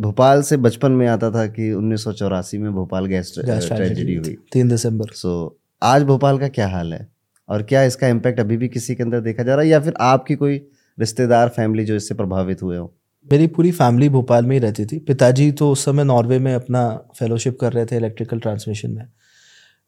[0.00, 4.36] भोपाल से बचपन में आता था कि उन्नीस सौ चौरासी में भोपाल गैस ट्रेजेडी हुई।
[4.52, 7.06] तीन दिसंबर। सो आज भोपाल का क्या हाल है?
[7.48, 9.94] और क्या इसका इम्पैक्ट अभी भी किसी के अंदर देखा जा रहा है या फिर
[10.00, 10.60] आपकी कोई
[10.98, 12.92] रिश्तेदार फैमिली जो इससे प्रभावित हुए हो?
[13.26, 16.84] मेरी पूरी फैमिली भोपाल में ही रहती थी। पिताजी तो उस समय नॉर्वे में अपना
[17.18, 19.04] फेलोशिप कर रहे थे इलेक्ट्रिकल ट्रांसमिशन में।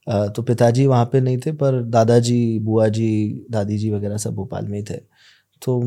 [0.07, 4.67] तो पिताजी वहाँ पे नहीं थे पर दादाजी बुआ जी दादी जी वगैरह सब भोपाल
[4.67, 4.97] में ही थे।
[5.63, 5.81] तो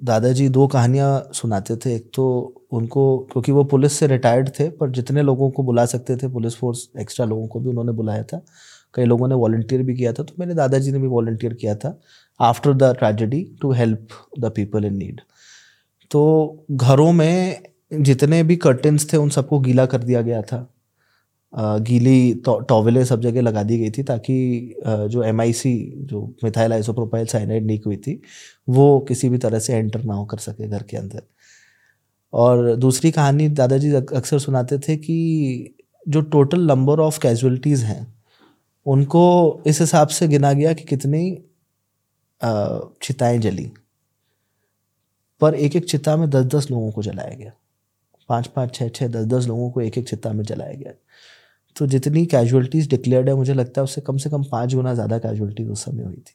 [0.00, 2.24] दादाजी दो कहानियाँ सुनाते थे। एक तो
[2.72, 6.56] उनको, क्योंकि वो पुलिस से रिटायर्ड थे, पर जितने लोगों को बुला सकते थे, पुलिस
[6.56, 8.40] फोर्स एक्स्ट्रा लोगों को भी उन्होंने बुलाया था।
[8.94, 11.98] कई लोगों ने वॉल्टियर भी किया था तो मेरे दादाजी ने भी वॉल्टियर किया था
[12.40, 15.20] after the tragedy to help the people in need
[16.10, 16.22] तो
[16.70, 20.66] घरों में जितने भी कर्टन्स थे, उन सबको गीला कर दिया गया था।
[21.56, 24.34] गीली टॉवलें सब जगह लगा दी गई थी ताकि
[24.86, 28.20] जो एमआईसी जो मिथाइल आइसोप्रोपाइल साइनाइड लीक हुई थी,
[28.68, 31.22] वो किसी भी तरह से एंटर ना हो कर सके घर के अंदर।
[32.32, 35.74] और दूसरी कहानी दादाजी अक्सर सुनाते थे कि
[36.08, 38.06] जो टोटल नंबर ऑफ़ कैजुअलिटीज़ हैं,
[38.86, 41.24] उनको इस हिसाब से गिना गया कि कितनी
[43.02, 43.70] चिताएँ जली।
[45.40, 47.52] पर एक एक चिता में दस दस लोगों को जलाया गया।
[48.28, 50.92] पाँच पाँच छः छः दस दस लोगों को एक एक चिता में जलाया गया।
[51.76, 55.18] तो जितनी कैजुअलिटीज़ डिक्लेयर्ड है, मुझे लगता है उससे कम से कम पाँच गुना ज़्यादा
[55.18, 56.34] कैजुअलिटीज़ उस समय हुई थी।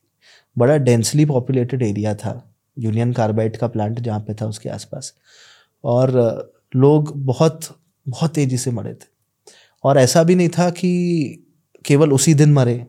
[0.58, 2.34] बड़ा डेंसली पॉपुलेटेड एरिया था
[2.78, 5.14] यूनियन कार्बाइड का प्लांट जहाँ पे था उसके आसपास।
[5.84, 6.12] और
[6.74, 7.68] लोग बहुत
[8.06, 9.08] बहुत तेज़ी से मरे थे।
[9.84, 11.46] और ऐसा भी नहीं था कि
[11.86, 12.86] केवल उसी दिन मरे,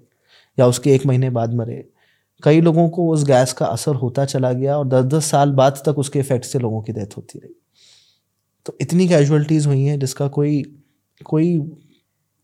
[0.59, 1.85] या उसके एक महीने बाद मरे।
[2.43, 5.83] कई लोगों को उस गैस का असर होता चला गया और दस दस साल बाद
[5.87, 7.55] तक उसके इफ़ेक्ट से लोगों की डेथ होती रही।
[8.67, 10.63] तो इतनी कैजुअलिटीज़ हुई हैं जिसका कोई
[11.25, 11.59] कोई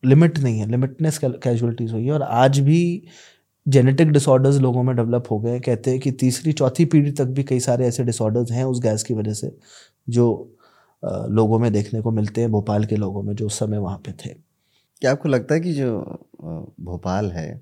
[0.06, 2.80] लिमिट नहीं है लिमिटनेस कैजुअलिटीज़ हुई है और आज भी
[3.66, 7.26] जेनेटिक डिसऑर्डर्स लोगों में डेवलप हो गए हैं। कहते हैं कि तीसरी चौथी पीढ़ी तक
[7.28, 9.50] भी कई सारे ऐसे डिसऑर्डर्स हैं उस गैस की वजह से
[10.08, 10.26] जो
[11.02, 14.12] लोगों में देखने को मिलते हैं भोपाल के लोगों में जो उस समय वहाँ पे
[14.14, 14.34] थे।
[15.02, 15.98] क्या आपको लगता है कि जो
[16.80, 17.60] भोपाल है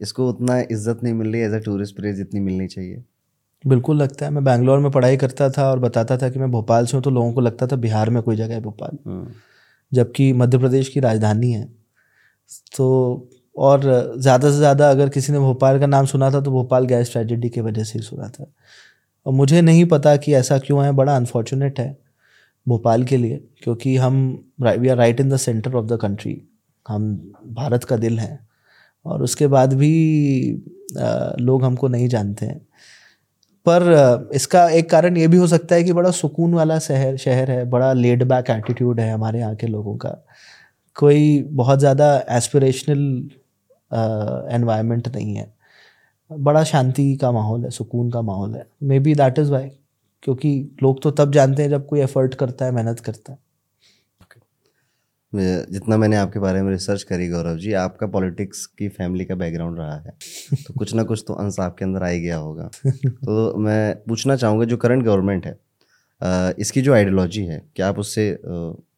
[0.00, 3.02] इसको उतना इज़्ज़त नहीं मिल रही एज अ टूरिस्ट प्लेस जितनी मिलनी चाहिए?
[3.64, 6.86] बिल्कुल लगता है। मैं बैंगलोर में पढ़ाई करता था और बताता था कि मैं भोपाल
[6.86, 9.26] से हूँ तो लोगों को लगता था बिहार में कोई जगह है भोपाल। हम्म,
[9.92, 11.68] जबकि मध्य प्रदेश की राजधानी है
[12.76, 13.80] तो और
[14.16, 17.48] ज़्यादा से ज़्यादा अगर किसी ने भोपाल का नाम सुना था तो भोपाल गैस ट्रेजेडी
[17.48, 18.46] की वजह से ही सुना था।
[19.26, 21.96] और मुझे नहीं पता कि ऐसा क्यों है, बड़ा अनफॉर्चुनेट है
[22.66, 24.16] भोपाल के लिए, क्योंकि हम
[24.60, 26.40] we are right in the centre of the country
[26.86, 27.14] हम
[27.54, 28.38] भारत का दिल हैं
[29.06, 29.92] और उसके बाद भी
[31.40, 32.60] लोग हमको नहीं जानते हैं।
[33.66, 37.50] पर इसका एक कारण ये भी हो सकता है कि बड़ा सुकून वाला शहर शहर
[37.50, 40.10] है, बड़ा लेड बैक एटीट्यूड है हमारे यहाँ के लोगों का।
[40.96, 43.00] कोई बहुत ज़्यादा एस्पिरेशनल
[44.54, 45.52] एनवायरनमेंट नहीं है।
[46.30, 49.68] बड़ा शांति का माहौल है सुकून का माहौल है। Maybe that is why
[50.22, 50.50] क्योंकि
[50.82, 53.38] लोग तो तब जानते हैं जब कोई एफर्ट करता है मेहनत करता है।
[55.32, 59.78] जितना मैंने आपके बारे में रिसर्च करी गौरव जी आपका पॉलिटिक्स की फैमिली का बैकग्राउंड
[59.78, 60.12] रहा है।
[60.58, 64.36] तो कुछ ना कुछ तो अंश आपके अंदर आ ही गया होगा। तो मैं पूछना
[64.36, 65.58] चाहूँगा जो करंट गवर्नमेंट है
[66.60, 68.30] इसकी जो आइडियोलॉजी है क्या आप उससे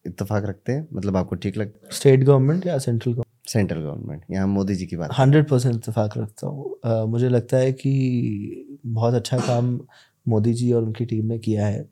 [0.05, 4.47] इतफाक रखते हैं मतलब आपको ठीक लगता स्टेट गवर्नमेंट या सेंट्रल गवर्नमेंट सेंट्रल गवर्नमेंट यहाँ
[4.47, 9.39] मोदी जी की बात हंड्रेड परसेंट इतफाक रखता हूँ। मुझे लगता है कि बहुत अच्छा
[9.39, 9.79] काम
[10.27, 11.89] मोदी जी और उनकी टीम ने किया है।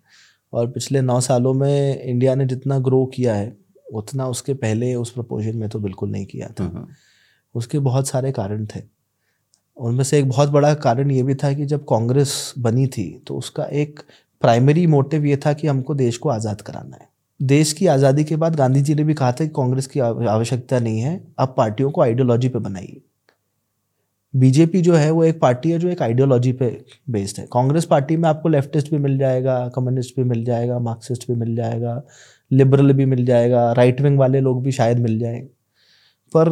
[0.53, 3.57] और पिछले नौ सालों में इंडिया ने जितना ग्रो किया है
[3.95, 6.89] उतना उसके पहले उस प्रपोजन में तो बिल्कुल नहीं किया था। हम्म, हम्म।
[7.55, 8.81] उसके बहुत सारे कारण थे।
[9.77, 13.37] उनमें से एक बहुत बड़ा कारण ये भी था कि जब कांग्रेस बनी थी तो
[13.37, 14.01] उसका एक
[14.43, 17.09] प्राइमरी मोटिव ये था कि हमको देश को आज़ाद कराना है।
[17.43, 20.79] देश की आज़ादी के बाद गांधी जी ने भी कहा था कि कांग्रेस की आवश्यकता
[20.81, 23.01] नहीं है अब पार्टियों को आइडियोलॉजी पे बनाइए।
[24.35, 26.69] बीजेपी जो है वो एक पार्टी है जो एक आइडियोलॉजी पे
[27.11, 31.27] बेस्ड है। कांग्रेस पार्टी में आपको लेफ्टिस्ट भी मिल जाएगा कम्युनिस्ट भी मिल जाएगा मार्क्सिस्ट
[31.29, 32.03] भी मिल जाएगा
[32.51, 35.49] लिबरल भी मिल जाएगा राइट विंग वाले लोग भी शायद मिल जाएँगे
[36.33, 36.51] पर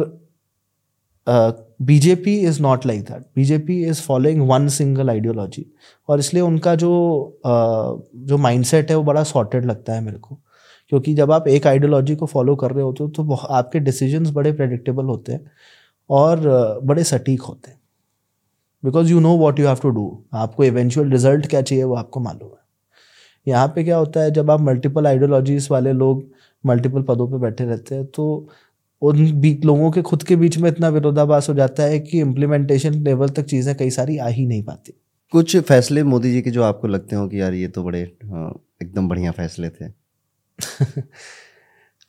[1.81, 5.65] BJP is not like that BJP is following one single ideology
[6.09, 6.93] और इसलिए उनका जो
[7.39, 10.39] uh, जो माइंडसेट है वो बड़ा सॉर्टेड लगता है मेरे को।
[10.91, 14.51] क्योंकि जब आप एक आइडियोलॉजी को फॉलो कर रहे होते हो तो आपके डिसीजंस बड़े
[14.53, 15.51] प्रेडिक्टेबल होते हैं
[16.09, 16.39] और
[16.83, 17.79] बड़े सटीक होते हैं।
[18.83, 22.19] Because you know what you have to do आपको इवेंचुअल रिज़ल्ट क्या चाहिए वो आपको
[22.19, 22.59] मालूम है।
[23.47, 26.23] यहाँ पे क्या होता है जब आप मल्टीपल आइडियोलॉजीज वाले लोग
[26.63, 28.25] मल्टीपल पदों पे बैठे रहते हैं तो
[29.01, 29.25] उन
[29.65, 33.45] लोगों के खुद के बीच में इतना विरोधाभास हो जाता है कि इम्प्लीमेंटेशन लेवल तक
[33.45, 34.93] चीज़ें कई सारी आ ही नहीं पाती।
[35.33, 38.53] कुछ फैसले मोदी जी के जो आपको लगते हो कि यार ये तो बड़े हाँ,
[38.81, 40.00] एकदम बढ़िया फैसले थे?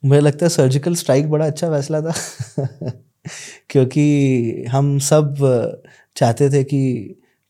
[0.03, 2.13] मुझे लगता है सर्जिकल स्ट्राइक बड़ा अच्छा फैसला था,
[3.69, 5.35] क्योंकि हम सब
[6.17, 6.81] चाहते थे कि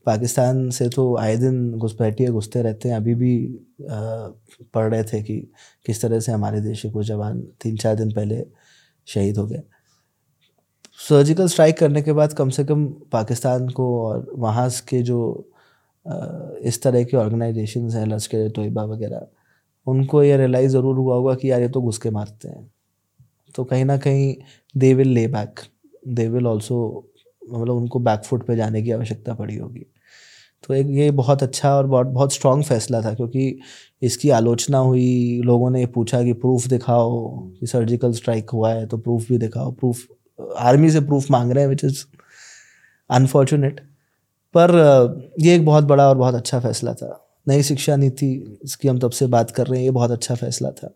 [0.05, 3.35] पाकिस्तान से तो आए दिन घुसपैठिए घुसते रहते हैं। अभी भी
[4.73, 5.39] पढ़ रहे थे कि
[5.85, 8.43] किस तरह से हमारे देश के कुछ जवान तीन चार दिन पहले
[9.07, 9.61] शहीद हो गए।
[10.99, 15.19] सर्जिकल स्ट्राइक करने के बाद कम से कम पाकिस्तान को और वहाँ के जो
[16.63, 19.27] इस तरह के ऑर्गेनाइजेशन हैं, लश्कर तोयबा वगैरह
[19.87, 22.69] उनको ये रियलाइज़ ज़रूर हुआ होगा कि यार ये तो घुस के मारते हैं।
[23.55, 24.35] तो कहीं ना कहीं
[24.75, 25.59] they will lay back
[26.09, 27.09] they will also
[27.41, 29.85] मतलब उनको बैकफुट पे जाने की आवश्यकता पड़ी होगी।
[30.63, 33.59] तो एक, ये बहुत अच्छा और बहुत बहुत स्ट्रॉन्ग फैसला था क्योंकि
[34.01, 38.97] इसकी आलोचना हुई, लोगों ने पूछा कि प्रूफ दिखाओ कि सर्जिकल स्ट्राइक हुआ है तो
[38.97, 40.05] प्रूफ भी दिखाओ। प्रूफ
[40.59, 42.03] आर्मी से प्रूफ मांग रहे हैं विच इज़
[43.09, 43.79] अनफॉर्चुनेट
[44.55, 44.71] पर
[45.41, 49.11] ये एक बहुत बड़ा और बहुत अच्छा फैसला था। नई शिक्षा नीति इसकी हम तब
[49.11, 50.93] से बात कर रहे हैं, ये बहुत अच्छा फैसला था।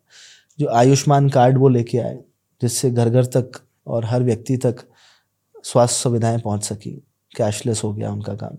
[0.60, 2.20] जो आयुष्मान कार्ड वो लेके आए,
[2.62, 4.84] जिससे घर घर तक और हर व्यक्ति तक
[5.64, 6.92] स्वास्थ्य सुविधाएँ पहुँच सकी,
[7.32, 8.58] कैशलेस हो गया उनका काम।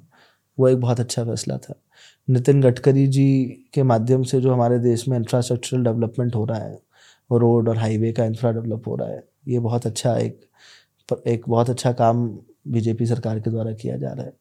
[0.58, 1.74] वो एक बहुत अच्छा फैसला था।
[2.28, 3.26] नितिन गडकरी जी
[3.74, 6.74] के माध्यम से जो हमारे देश में इंफ्रास्ट्रक्चरल डेवलपमेंट हो रहा है
[7.30, 10.40] रोड और हाईवे का इंफ्रा डेवलप हो रहा है, ये बहुत अच्छा एक
[11.26, 12.28] एक बहुत अच्छा काम
[12.68, 14.32] बीजेपी सरकार के द्वारा किया जा रहा है।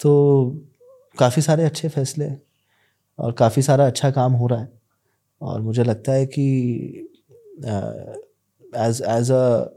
[0.00, 0.66] तो
[1.18, 2.40] काफ़ी सारे अच्छे फैसले हैं।
[3.18, 4.68] और काफ़ी सारा अच्छा काम हो रहा है।
[5.40, 6.44] और मुझे लगता है कि
[8.76, 9.74] as as a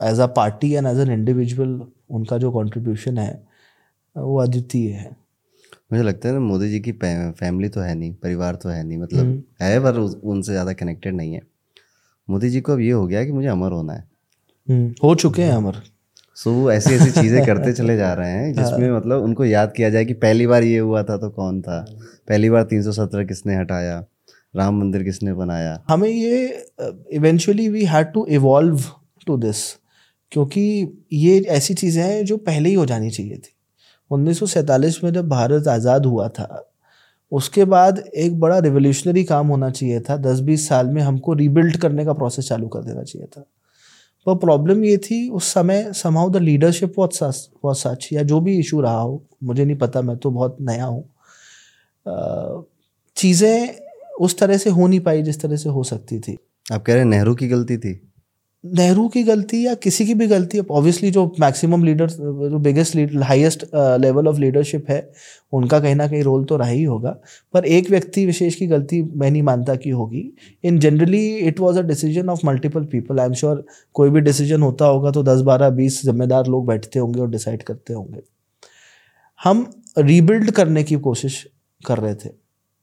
[0.00, 3.32] as a party and as an individual उनका जो कंट्रीब्यूशन है
[4.16, 5.16] वो अद्वितीय है।
[5.92, 8.98] मुझे लगता है ना मोदी जी की फैमिली तो है नहीं परिवार तो है नहीं
[8.98, 11.40] मतलब हम्म। है पर उनसे ज़्यादा कनेक्टेड नहीं है।
[12.28, 14.06] मोदी जी को अब ये हो गया कि मुझे अमर होना है।
[14.68, 15.82] हम्म, हो चुके हैं अमर।
[16.38, 19.72] सो वो ऐसी ऐसी चीज़ें करते चले जा रहे हैं जिसमें हाँ। मतलब उनको याद
[19.72, 21.86] किया जाए कि पहली बार ये हुआ था तो कौन था?
[22.28, 24.04] पहली बार 317 किसने हटाया?
[24.56, 25.84] राम मंदिर किसने बनाया?
[25.88, 26.66] हमें ये
[27.12, 28.84] eventually we had to evolve
[29.26, 29.74] to this
[30.30, 33.54] क्योंकि ये ऐसी चीज़ें हैं जो पहले ही हो जानी चाहिए थी।
[34.10, 36.64] उन्नीस सौ सैंतालीस में जब भारत आज़ाद हुआ था
[37.32, 41.76] उसके बाद एक बड़ा रिवोल्यूशनरी काम होना चाहिए था। दस बीस साल में हमको रीबिल्ड
[41.76, 43.44] करने का प्रोसेस चालू कर देना चाहिए था।
[44.28, 48.80] पर प्रॉब्लम ये थी, उस समय समाउ द लीडरशिप वॉज़ सच या जो भी इशू
[48.80, 51.04] रहा हो, मुझे नहीं पता, मैं तो बहुत नया हूँ।
[53.16, 53.78] चीज़ें
[54.20, 56.36] उस तरह से हो नहीं पाई जिस तरह से हो सकती थी।
[56.72, 58.07] आप कह रहे हैं नेहरू की गलती थी?
[58.64, 63.64] नेहरू की गलती या किसी की भी गलती ऑब्वियसली जो मैक्सिमम लीडर जो biggest highest
[63.74, 65.10] level of leadership है,
[65.52, 67.10] उनका कहीं ना कहीं रोल तो रहा ही होगा।
[67.54, 70.24] पर एक व्यक्ति विशेष की गलती मैं नहीं मानता कि होगी।
[70.64, 74.62] In generally it was a decision of multiple people I am sure कोई भी डिसीज़न
[74.62, 78.20] होता होगा तो दस, बारह, बीस जिम्मेदार लोग बैठते होंगे और डिसाइड करते होंगे।
[79.40, 79.66] हम
[79.98, 81.46] रीबिल्ड करने की कोशिश
[81.86, 82.30] कर रहे थे।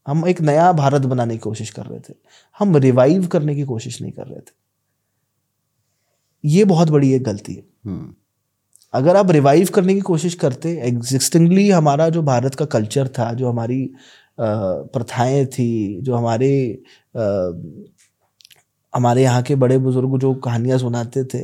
[0.08, 2.14] हम एक नया भारत बनाने की कोशिश कर रहे थे।
[2.60, 4.65] हम रिवाइव करने की कोशिश नहीं कर रहे थे।
[6.46, 8.14] ये बहुत बड़ी एक गलती है हम्म।
[8.94, 13.50] अगर आप रिवाइव करने की कोशिश करते एग्जिस्टिंगली हमारा जो भारत का कल्चर था जो
[13.50, 13.80] हमारी
[14.40, 16.52] प्रथाएँ थी जो हमारे
[17.16, 17.52] आ,
[18.94, 21.44] हमारे यहाँ के बड़े बुज़ुर्ग जो कहानियाँ सुनाते थे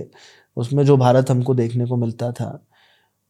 [0.57, 2.51] उसमें जो भारत हमको देखने को मिलता था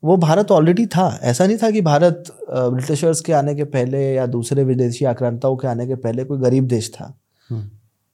[0.04, 4.26] वो भारत ऑलरेडी था ऐसा नहीं था कि भारत ब्रिटिशर्स के आने के पहले या
[4.28, 7.14] दूसरे विदेशी आक्रांताओं के आने के पहले कोई गरीब देश था
[7.50, 7.70] हम्म।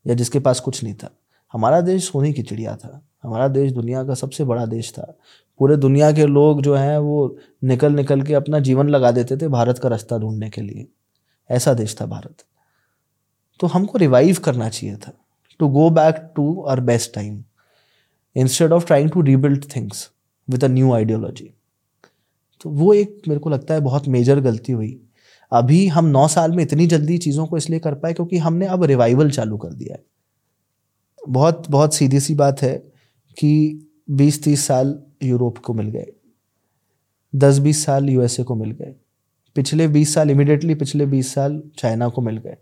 [0.06, 1.10] या जिसके पास कुछ नहीं था
[1.54, 5.18] हमारा देश सोने की चिड़िया था हमारा देश दुनिया का सबसे बड़ा देश था।
[5.60, 9.48] पूरे दुनिया के लोग जो हैं, वो निकल निकल के अपना जीवन लगा देते थे
[9.48, 10.88] भारत का रास्ता ढूँढने के लिए।
[11.50, 12.44] ऐसा देश था भारत।
[13.60, 15.13] तो हमको रिवाइव करना चाहिए था।
[15.60, 17.44] To go back to our best time
[18.36, 20.10] instead of trying to rebuild things
[20.50, 21.54] with a new ideology
[22.62, 25.00] तो वो एक मेरे को लगता है बहुत मेजर गलती हुई।
[25.52, 28.84] अभी हम नौ साल में इतनी जल्दी चीज़ों को इसलिए कर पाए क्योंकि हमने अब
[28.84, 30.04] रिवाइवल चालू कर दिया है।
[31.30, 32.92] बहुत बहुत सीधी सी बात है।
[33.38, 36.06] कि बीस तीस साल यूरोप को मिल गए
[37.36, 38.95] दस बीस साल यूएसए को मिल गए
[39.56, 42.58] पिछले बीस साल इमिडिएटली पिछले बीस साल चाइना को मिल गए।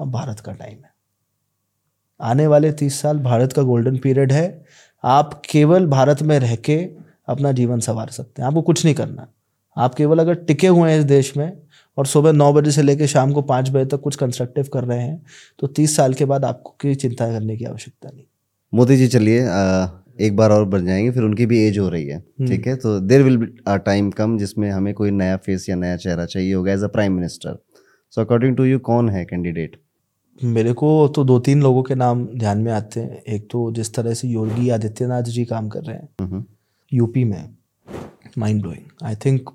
[0.00, 0.90] अब भारत का टाइम है।
[2.20, 4.64] आने वाले तीस साल भारत का गोल्डन पीरियड है।
[5.04, 6.76] आप केवल भारत में रह के
[7.28, 9.28] अपना जीवन संवार सकते हैं। आपको कुछ नहीं करना।
[9.76, 11.62] आप केवल अगर टिके हुए हैं इस देश में
[11.98, 15.02] और सुबह नौ बजे से लेकर शाम को पाँच बजे तक कुछ कंस्ट्रक्टिव कर रहे
[15.02, 15.22] हैं
[15.58, 18.24] तो तीस साल के बाद आपको कोई चिंता करने की आवश्यकता नहीं।
[18.72, 19.40] मोदी जी चलिए
[20.26, 22.74] एक बार और बन जाएँगे फिर उनकी भी एज हो रही है हम्म। ठीक है?
[22.76, 23.36] तो देर विल
[23.68, 27.12] टाइम कम जिसमें हमें कोई नया फेस या नया चेहरा चाहिए होगा as a prime
[27.12, 27.58] minister
[28.10, 29.76] so according to you कौन है कैंडिडेट
[30.40, 33.94] मेरे को तो दो तीन लोगों के नाम ध्यान में आते हैं। एक तो जिस
[33.94, 36.44] तरह से योगी आदित्यनाथ जी काम कर रहे हैं
[36.92, 37.54] यूपी में
[38.38, 39.50] माइंड ब्लोइंग आई थिंक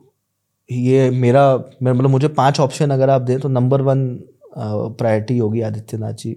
[0.69, 1.43] ये मेरा
[1.83, 4.05] मतलब मुझे पाँच ऑप्शन अगर आप दें तो number one
[4.57, 6.35] priority Yogi Adityanath ji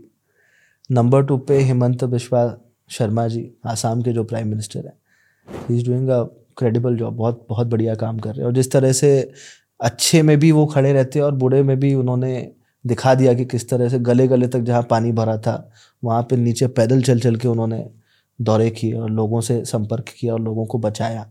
[0.91, 2.45] number two पे हेमंत बिश्वा
[2.91, 6.23] शर्मा जी, आसाम के जो प्राइम मिनिस्टर हैं he is doing a
[6.59, 9.11] credible job बहुत बहुत बढ़िया काम कर रहे हैं। और जिस तरह से
[9.81, 12.51] अच्छे में भी वो खड़े रहते हैं और बुरे में भी उन्होंने
[12.85, 15.71] दिखा दिया कि किस तरह से गले गले तक जहाँ पानी भरा था,
[16.03, 17.85] वहाँ पे नीचे पैदल चल चल के उन्होंने
[18.39, 21.31] दौरे किए और लोगों से संपर्क किया और लोगों को बचाया।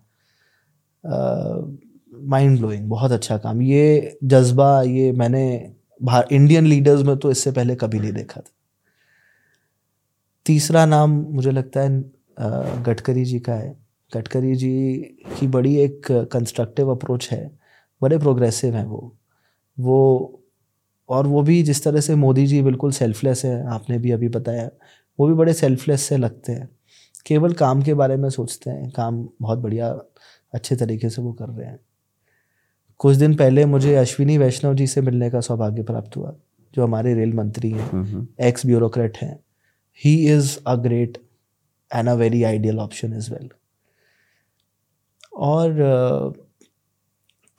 [2.24, 5.74] माइंड ब्लोइंग बहुत अच्छा काम। ये जज्बा, ये मैंने
[6.32, 8.52] इंडियन लीडर्स में तो इससे पहले कभी नहीं देखा था।
[10.50, 11.90] तीसरा नाम मुझे लगता है
[12.84, 13.70] गडकरी जी का है।
[14.12, 14.70] गडकरी जी
[15.40, 17.60] की बड़ी एक कंस्ट्रक्टिव अप्रोच है
[18.02, 19.16] बड़े प्रोग्रेसिव हैं वो।
[19.78, 20.42] वो
[21.10, 24.70] और वो भी जिस तरह से मोदी जी बिल्कुल सेल्फलेस हैं आपने भी अभी बताया
[25.20, 26.70] वो भी बड़े सेल्फलेस से लगते हैं।
[27.26, 29.90] केवल काम के बारे में सोचते हैं काम बहुत बढ़िया
[30.54, 31.80] अच्छे तरीके से वो कर रहे हैं।
[33.00, 36.36] कुछ दिन पहले मुझे अश्विनी वैष्णव जी से मिलने का सौभाग्य प्राप्त हुआ
[36.74, 39.40] जो हमारे रेल मंत्री हैं। एक्स ब्यूरोक्रेट हैं।
[40.06, 41.18] He is a great
[41.92, 43.48] and a very ideal option as well.
[45.34, 46.50] और uh,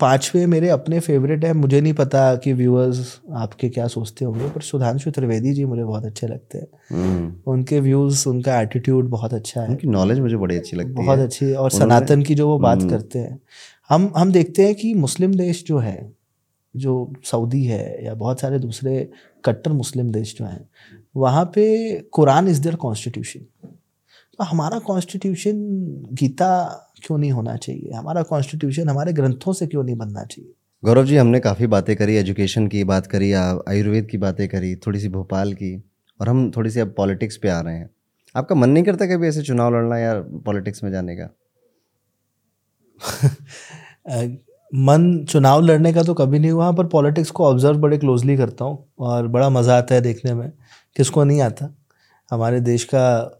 [0.00, 4.60] पांचवे मेरे अपने फेवरेट है। मुझे नहीं पता कि व्यूअर्स आपके क्या सोचते होंगे पर
[4.60, 9.62] सुधांशु त्रिवेदी जी मुझे बहुत अच्छे लगते हैं। हम्म। उनके व्यूज़ उनका एटीट्यूड बहुत अच्छा
[9.62, 12.48] है। उनकी नॉलेज मुझे बड़ी अच्छी लगती बहुत है। बहुत अच्छी और सनातन की जो
[12.48, 13.40] वो बात हम्म। करते हैं।
[13.88, 16.12] हम हम देखते हैं कि मुस्लिम देश जो है
[16.76, 19.10] जो सऊदी है या बहुत सारे दूसरे
[19.44, 20.68] कट्टर मुस्लिम देश जो हैं
[21.16, 23.40] वहाँ पे कुरान इज़ देयर कॉन्स्टिट्यूशन
[24.38, 25.52] तो हमारा कॉन्स्टिट्यूशन
[26.12, 26.50] गीता
[27.06, 27.92] क्यों नहीं होना चाहिए?
[27.92, 30.52] हमारा कॉन्स्टिट्यूशन हमारे ग्रंथों से क्यों नहीं बनना चाहिए?
[30.84, 35.00] गौरव जी हमने काफ़ी बातें करी एजुकेशन की बात करी आयुर्वेद की बातें करी थोड़ी
[35.00, 35.84] सी भोपाल की
[36.20, 37.90] और हम थोड़ी सी अब पॉलिटिक्स पे आ रहे हैं।
[38.36, 41.28] आपका मन नहीं करता कभी ऐसे चुनाव लड़ना या पॉलिटिक्स में जाने का?
[44.72, 48.64] मन चुनाव लड़ने का तो कभी नहीं हुआ, पर पॉलिटिक्स को ऑब्ज़र्व बड़े क्लोजली करता
[48.64, 50.50] हूँ और बड़ा मज़ा आता है देखने में,
[50.96, 51.74] किसको नहीं आता।
[52.30, 53.36] हमारे देश का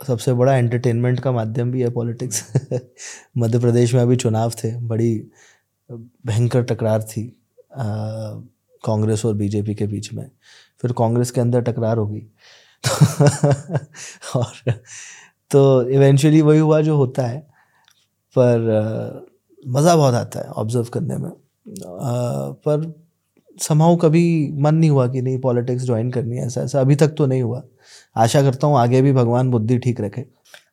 [0.00, 2.44] सबसे बड़ा एंटरटेनमेंट का माध्यम भी है पॉलिटिक्स
[3.38, 5.14] मध्य प्रदेश में अभी चुनाव थे, बड़ी
[5.90, 7.24] भयंकर टकरार थी
[8.84, 10.30] कांग्रेस और बीजेपी के बीच में।
[10.82, 12.22] फिर कांग्रेस के अंदर टकरार होगी
[14.36, 14.72] और
[15.50, 17.38] तो इवेंचुअली वही हुआ जो होता है,
[18.36, 19.28] पर
[19.68, 21.32] मज़ा बहुत आता है ऑब्ज़र्व करने में। आ,
[22.66, 22.92] पर
[23.58, 24.22] समाओ कभी
[24.58, 27.42] मन नहीं हुआ कि नहीं पॉलिटिक्स ज्वाइन करनी है ऐसा ऐसा अभी तक तो नहीं
[27.42, 27.62] हुआ।
[28.16, 30.24] आशा करता हूँ आगे भी भगवान बुद्धि ठीक रखे।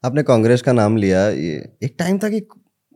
[0.06, 2.40] आपने कांग्रेस का नाम लिया ये एक टाइम था कि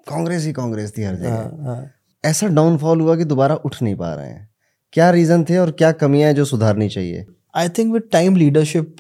[0.07, 1.91] कांग्रेस ही कांग्रेस थी हर जगह। हाँ, हाँ।
[2.23, 4.49] ऐसा डाउनफॉल हुआ कि दोबारा उठ नहीं पा रहे हैं।
[4.93, 7.25] क्या रीजन थे और क्या कमियाँ हैं जो सुधारनी चाहिए?
[7.55, 8.95] I think with time leadership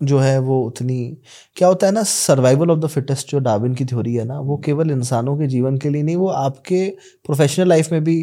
[0.00, 1.16] जो है वो उतनी,
[1.56, 4.56] क्या होता है ना सर्वाइवल ऑफ़ द फिटेस्ट जो डार्विन की थ्योरी है ना, वो
[4.66, 6.88] केवल इंसानों के जीवन के लिए नहीं, वो आपके
[7.26, 8.22] प्रोफेशनल लाइफ में भी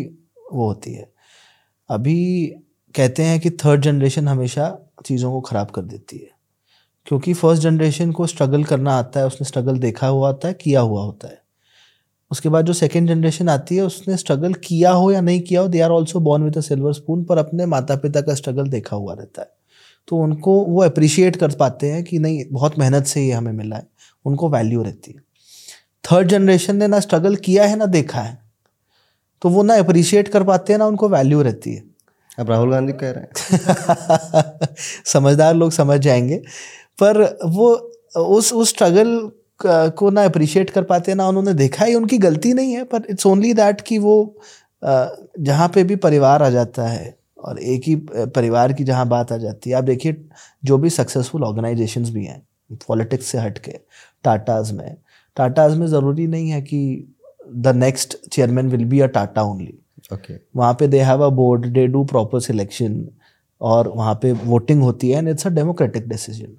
[0.54, 1.10] वो होती है।
[1.90, 2.46] अभी
[2.96, 6.30] कहते हैं कि थर्ड जनरेशन हमेशा चीज़ों को ख़राब कर देती है,
[7.08, 10.82] क्योंकि फ़र्स्ट जनरेशन को स्ट्रगल करना आता है, उसने स्ट्रगल देखा हुआ होता है, किया
[10.82, 11.42] हुआ होता है।
[12.32, 15.68] उसके बाद जो सेकेंड जनरेशन आती है, उसने स्ट्रगल किया हो या नहीं किया हो
[15.68, 18.96] they are also born with a silver spoon पर अपने माता पिता का स्ट्रगल देखा
[18.96, 19.52] हुआ रहता है।
[20.08, 23.76] तो उनको वो अप्रिशिएट कर पाते हैं कि नहीं बहुत मेहनत से ये हमें मिला
[23.76, 23.88] है।
[24.26, 25.20] उनको वैल्यू रहती है।
[26.12, 28.43] थर्ड जनरेशन ने ना स्ट्रगल किया है ना देखा है।
[29.41, 31.84] तो वो ना अप्रिशिएट कर पाते हैं ना उनको वैल्यू रहती है।
[32.39, 34.76] अब राहुल गांधी कह रहे हैं।
[35.06, 36.38] समझदार लोग समझ जाएँगे।
[37.04, 39.32] पर वो उस उस स्ट्रगल
[39.66, 43.04] को ना अप्रिशिएट कर पाते हैं ना उन्होंने देखा ही। उनकी गलती नहीं है पर
[43.10, 44.38] इट्स ओनली दैट कि वो
[45.39, 49.38] जहाँ पे भी परिवार आ जाता है और एक ही परिवार की जहाँ बात आ
[49.38, 50.26] जाती है। आप देखिए
[50.64, 52.41] जो भी सक्सेसफुल ऑर्गेनाइजेशंस भी हैं
[52.88, 53.72] पॉलिटिक्स से हट के
[54.24, 54.96] टाटाज में
[55.38, 56.80] टाटाज में ज़रूरी नहीं है कि
[57.56, 59.74] the next chairman will be a Tata only
[60.14, 63.06] okay वहाँ पे they have a board they do proper selection
[63.62, 66.56] और वहाँ पे वोटिंग होती है and it's a democratic decision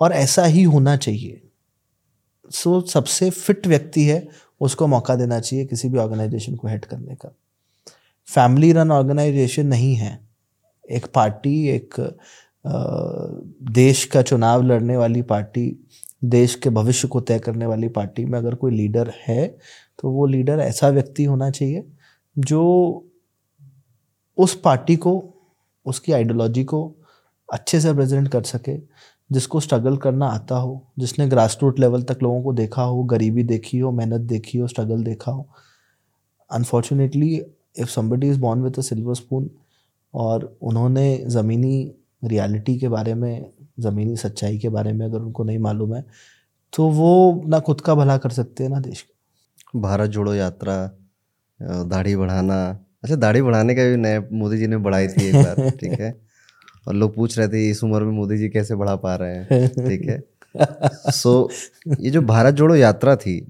[0.00, 1.40] और ऐसा ही होना चाहिए।
[2.50, 4.26] सो so, सबसे फिट व्यक्ति है
[4.60, 7.34] उसको मौका देना चाहिए किसी भी ऑर्गेनाइजेशन को हेड करने का।
[8.30, 10.18] फैमिली रन ऑर्गेनाइजेशन नहीं है।
[10.88, 11.94] एक पार्टी, एक
[13.72, 15.86] देश का चुनाव लड़ने वाली पार्टी,
[16.24, 19.46] देश के भविष्य को तय करने वाली पार्टी में अगर कोई लीडर है
[19.98, 21.84] तो वो लीडर ऐसा व्यक्ति होना चाहिए
[22.36, 22.62] जो
[24.38, 25.22] उस पार्टी को,
[25.86, 26.80] उसकी आइडियोलॉजी को
[27.48, 28.76] अच्छे से प्रेजेंट कर सके,
[29.30, 33.42] जिसको स्ट्रगल करना आता हो, जिसने ग्रास रूट लेवल तक लोगों को देखा हो, गरीबी
[33.44, 35.46] देखी हो, मेहनत देखी हो स्ट्रगल देखा हो।
[36.50, 37.40] Unfortunately
[37.78, 39.50] if somebody is born with a silver spoon
[40.14, 41.94] और उन्होंने ज़मीनी
[42.24, 43.50] रियलिटी के बारे में
[43.80, 46.04] ज़मीनी सच्चाई के बारे में अगर उनको नहीं मालूम है
[46.72, 50.90] तो वो ना खुद का भला कर सकते हैं ना देश का। भारत जोड़ो यात्रा
[51.62, 55.70] दाढ़ी बढ़ाना। अच्छा दाढ़ी बढ़ाने का भी नए मोदी जी ने बढ़ाई थी एक बार
[55.80, 56.20] ठीक है?
[56.88, 59.68] और लोग पूछ रहे थे इस उम्र में मोदी जी कैसे बढ़ा पा रहे हैं?
[59.68, 60.22] ठीक है?
[61.10, 61.48] सो
[61.88, 63.46] so, ये जो भारत जोड़ो यात्रा थी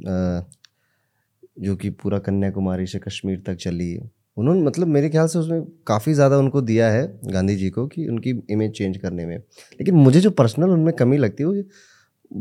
[1.61, 3.96] जो कि पूरा कन्याकुमारी से कश्मीर तक चली
[4.36, 8.06] उन्होंने मतलब मेरे ख्याल से उसमें काफ़ी ज़्यादा उनको दिया है गांधी जी को कि
[8.08, 11.62] उनकी इमेज चेंज करने में। लेकिन मुझे जो पर्सनल उनमें कमी लगती है, वो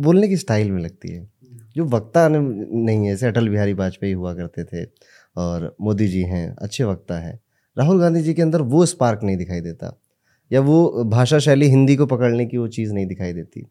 [0.03, 1.27] बोलने की स्टाइल में लगती है।
[1.75, 4.83] जो वक्ता नहीं है, जैसे अटल बिहारी वाजपेयी हुआ करते थे
[5.35, 7.39] और मोदी जी हैं, अच्छे वक्ता हैं।
[7.77, 9.95] राहुल गांधी जी के अंदर वो स्पार्क नहीं दिखाई देता,
[10.51, 13.65] या वो भाषा शैली हिंदी को पकड़ने की वो चीज़ नहीं दिखाई देती।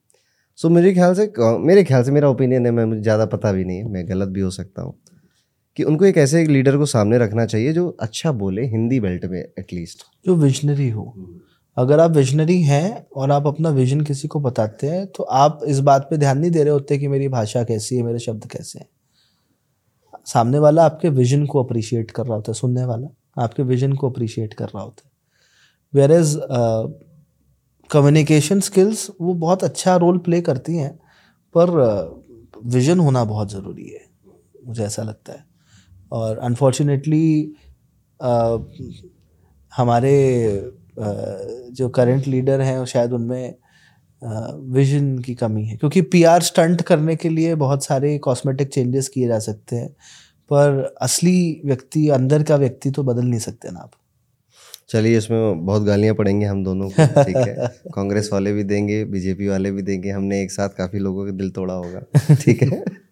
[0.59, 3.64] सो मेरे ख्याल से, मेरे ख्याल से मेरा ओपिनियन है, मैं, मुझे ज़्यादा पता भी
[3.64, 4.99] नहीं है, मैं गलत भी हो सकता हूँ।
[5.79, 9.24] कि उनको एक ऐसे एक लीडर को सामने रखना चाहिए जो अच्छा बोले हिंदी बेल्ट
[9.24, 11.05] में एटलीस्ट जो विजनरी हो।
[11.76, 15.81] अगर आप विजनरी हैं और आप अपना विजन किसी को बताते हैं तो आप इस
[15.81, 18.79] बात पे ध्यान नहीं दे रहे होते कि मेरी भाषा कैसी है मेरे शब्द कैसे
[18.79, 18.89] हैं।
[20.26, 24.11] सामने वाला आपके विजन को अप्रिशिएट कर रहा होता है सुनने वाला आपके विजन को
[24.11, 25.11] अप्रिशिएट कर रहा होता है।
[25.95, 26.37] वेर एज
[27.91, 30.95] कम्युनिकेशन स्किल्स वो बहुत अच्छा रोल प्ले करती हैं
[31.55, 31.70] पर
[32.64, 34.07] विजन uh, होना बहुत ज़रूरी है
[34.66, 35.47] मुझे ऐसा लगता है।
[36.12, 37.52] और अनफॉर्चुनेटली
[39.72, 40.12] हमारे
[40.98, 43.54] जो करंट लीडर हैं शायद उनमें
[44.72, 49.28] विजन की कमी है। क्योंकि पीआर स्टंट करने के लिए बहुत सारे कॉस्मेटिक चेंजेस किए
[49.28, 49.88] जा सकते हैं
[50.50, 53.90] पर असली व्यक्ति अंदर का व्यक्ति तो बदल नहीं सकते ना आप।
[54.90, 59.48] चलिए इसमें बहुत गालियाँ पड़ेंगे हम दोनों को ठीक है। कांग्रेस वाले भी देंगे बीजेपी
[59.48, 62.82] वाले भी देंगे हमने एक साथ काफ़ी लोगों के दिल तोड़ा होगा ठीक है।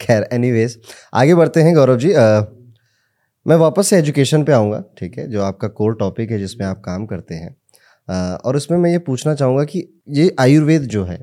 [0.00, 0.78] खैर एनीवेज
[1.14, 2.40] आगे बढ़ते हैं गौरव जी। आ,
[3.46, 6.80] मैं वापस से एजुकेशन पे आऊँगा ठीक है जो आपका कोर टॉपिक है जिसमें आप
[6.80, 7.54] काम करते हैं।
[8.08, 11.18] आ, और उसमें मैं ये पूछना चाहूँगा कि ये आयुर्वेद जो है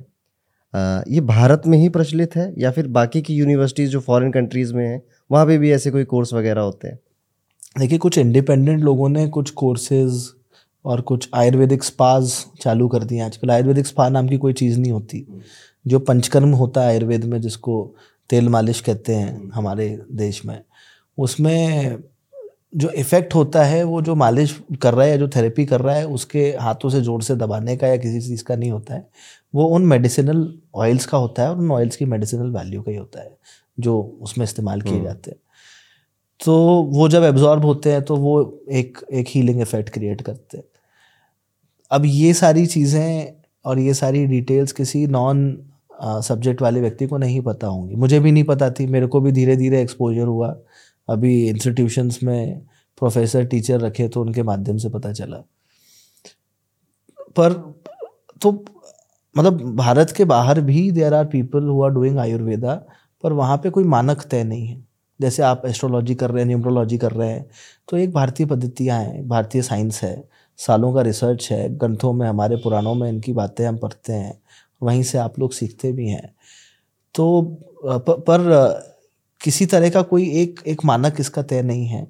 [0.74, 4.74] आ, ये भारत में ही प्रचलित है या फिर बाकी की यूनिवर्सिटीज़ जो फॉरेन कंट्रीज़
[4.74, 5.02] में हैं
[5.32, 7.00] वहाँ पे भी ऐसे कोई कोर्स वगैरह होते हैं?
[7.80, 10.24] देखिए कुछ इंडिपेंडेंट लोगों ने कुछ कोर्सेज
[10.86, 14.92] और कुछ आयुर्वेदिक स्पाज चालू कर दिए आजकल आयुर्वेदिक स्पा नाम की कोई चीज़ नहीं
[14.92, 15.26] होती।
[15.88, 17.96] जो पंचकर्म होता है आयुर्वेद में जिसको
[18.30, 20.62] तेल मालिश कहते हैं हमारे देश में
[21.18, 21.98] उसमें
[22.76, 25.96] जो इफ़ेक्ट होता है वो जो मालिश कर रहा है या जो थेरेपी कर रहा
[25.96, 29.08] है उसके हाथों से ज़ोर से दबाने का या किसी चीज़ का नहीं होता है।
[29.54, 32.98] वो उन मेडिसिनल ऑयल्स का होता है और उन ऑयल्स की मेडिसिनल वैल्यू का ही
[32.98, 33.38] होता है
[33.78, 35.38] जो उसमें इस्तेमाल किए हम्म। जाते हैं।
[36.42, 36.56] तो
[36.92, 40.66] वो जब एब्जॉर्ब होते हैं तो वो एक एक हीलिंग इफ़ेक्ट क्रिएट करते हैं।
[41.92, 43.34] अब ये सारी चीज़ें
[43.66, 45.46] और ये सारी डिटेल्स किसी नॉन
[46.00, 49.32] सब्जेक्ट वाले व्यक्ति को नहीं पता होंगी। मुझे भी नहीं पता थी, मेरे को भी
[49.32, 50.56] धीरे धीरे एक्सपोजर हुआ।
[51.08, 52.62] अभी इंस्टीट्यूशंस में
[52.98, 55.38] प्रोफेसर टीचर रखे तो उनके माध्यम से पता चला।
[57.38, 57.54] पर
[58.42, 58.52] तो
[59.36, 62.74] मतलब भारत के बाहर भी there are people who are doing Ayurveda
[63.24, 64.84] पर वहाँ पे कोई मानक तय नहीं है।
[65.20, 67.46] जैसे आप एस्ट्रोलॉजी कर रहे हैं न्यूमरोलॉजी कर रहे हैं
[67.90, 70.24] तो एक भारतीय पद्धतियाँ हैं, भारतीय साइंस है।
[70.60, 74.38] सालों का रिसर्च है, ग्रंथों में, हमारे पुराणों में इनकी बातें हम पढ़ते हैं।
[74.84, 76.34] वहीं से आप लोग सीखते भी हैं।
[77.16, 77.42] तो
[77.86, 78.42] पर
[79.42, 82.08] किसी तरह का कोई एक एक मानक इसका तय नहीं है।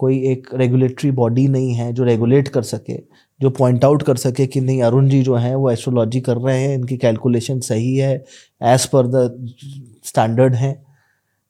[0.00, 2.96] कोई एक रेगुलेटरी बॉडी नहीं है जो रेगुलेट कर सके,
[3.40, 6.60] जो पॉइंट आउट कर सके कि नहीं, अरुण जी जो हैं वो एस्ट्रोलॉजी कर रहे
[6.60, 8.14] हैं, इनकी कैलकुलेशन सही है
[8.62, 9.54] एज पर द
[10.04, 10.72] स्टैंडर्ड है।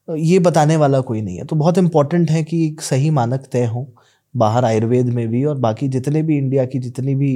[0.08, 3.64] ये बताने वाला कोई नहीं है। तो बहुत इंपॉर्टेंट है कि एक सही मानक तय
[3.64, 3.86] हो।
[4.34, 7.32] बाहर आयुर्वेद में भी और बाकी जितने भी इंडिया की जितनी भी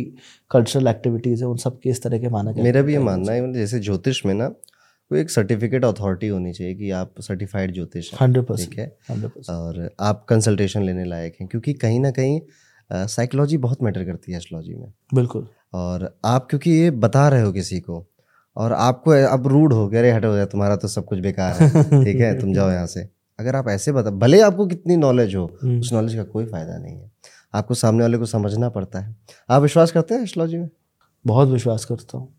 [0.50, 3.52] कल्चरल एक्टिविटीज़ है उन सब के इस तरह के मानक मेरा भी ये मानना है
[3.52, 8.44] जैसे ज्योतिष में ना कोई एक सर्टिफिकेट अथॉरिटी होनी चाहिए कि आप सर्टिफाइड ज्योतिष हंड्रेड
[8.44, 8.86] परसेंट है?
[9.50, 12.40] और आप कंसल्टेशन लेने लायक हैं क्योंकि कहीं ना कहीं
[12.90, 17.52] साइकोलॉजी बहुत मैटर करती है एस्ट्रोलॉजी में। बिल्कुल। और आप क्योंकि ये बता रहे हो
[17.52, 18.04] किसी को
[18.56, 21.82] और आपको अब रूड हो गया अरे हटो जाए तुम्हारा तो सब कुछ बेकार है
[22.04, 22.38] ठीक है?
[22.40, 23.08] तुम जाओ यहाँ से।
[23.38, 26.78] अगर आप ऐसे बता भले आपको कितनी नॉलेज हो हम्म। उस नॉलेज का कोई फ़ायदा
[26.78, 27.10] नहीं है।
[27.54, 29.16] आपको सामने वाले को समझना पड़ता है।
[29.48, 30.68] आप विश्वास करते हैं एस्ट्रोलॉजी में?
[31.24, 32.32] बहुत विश्वास करता हूँ।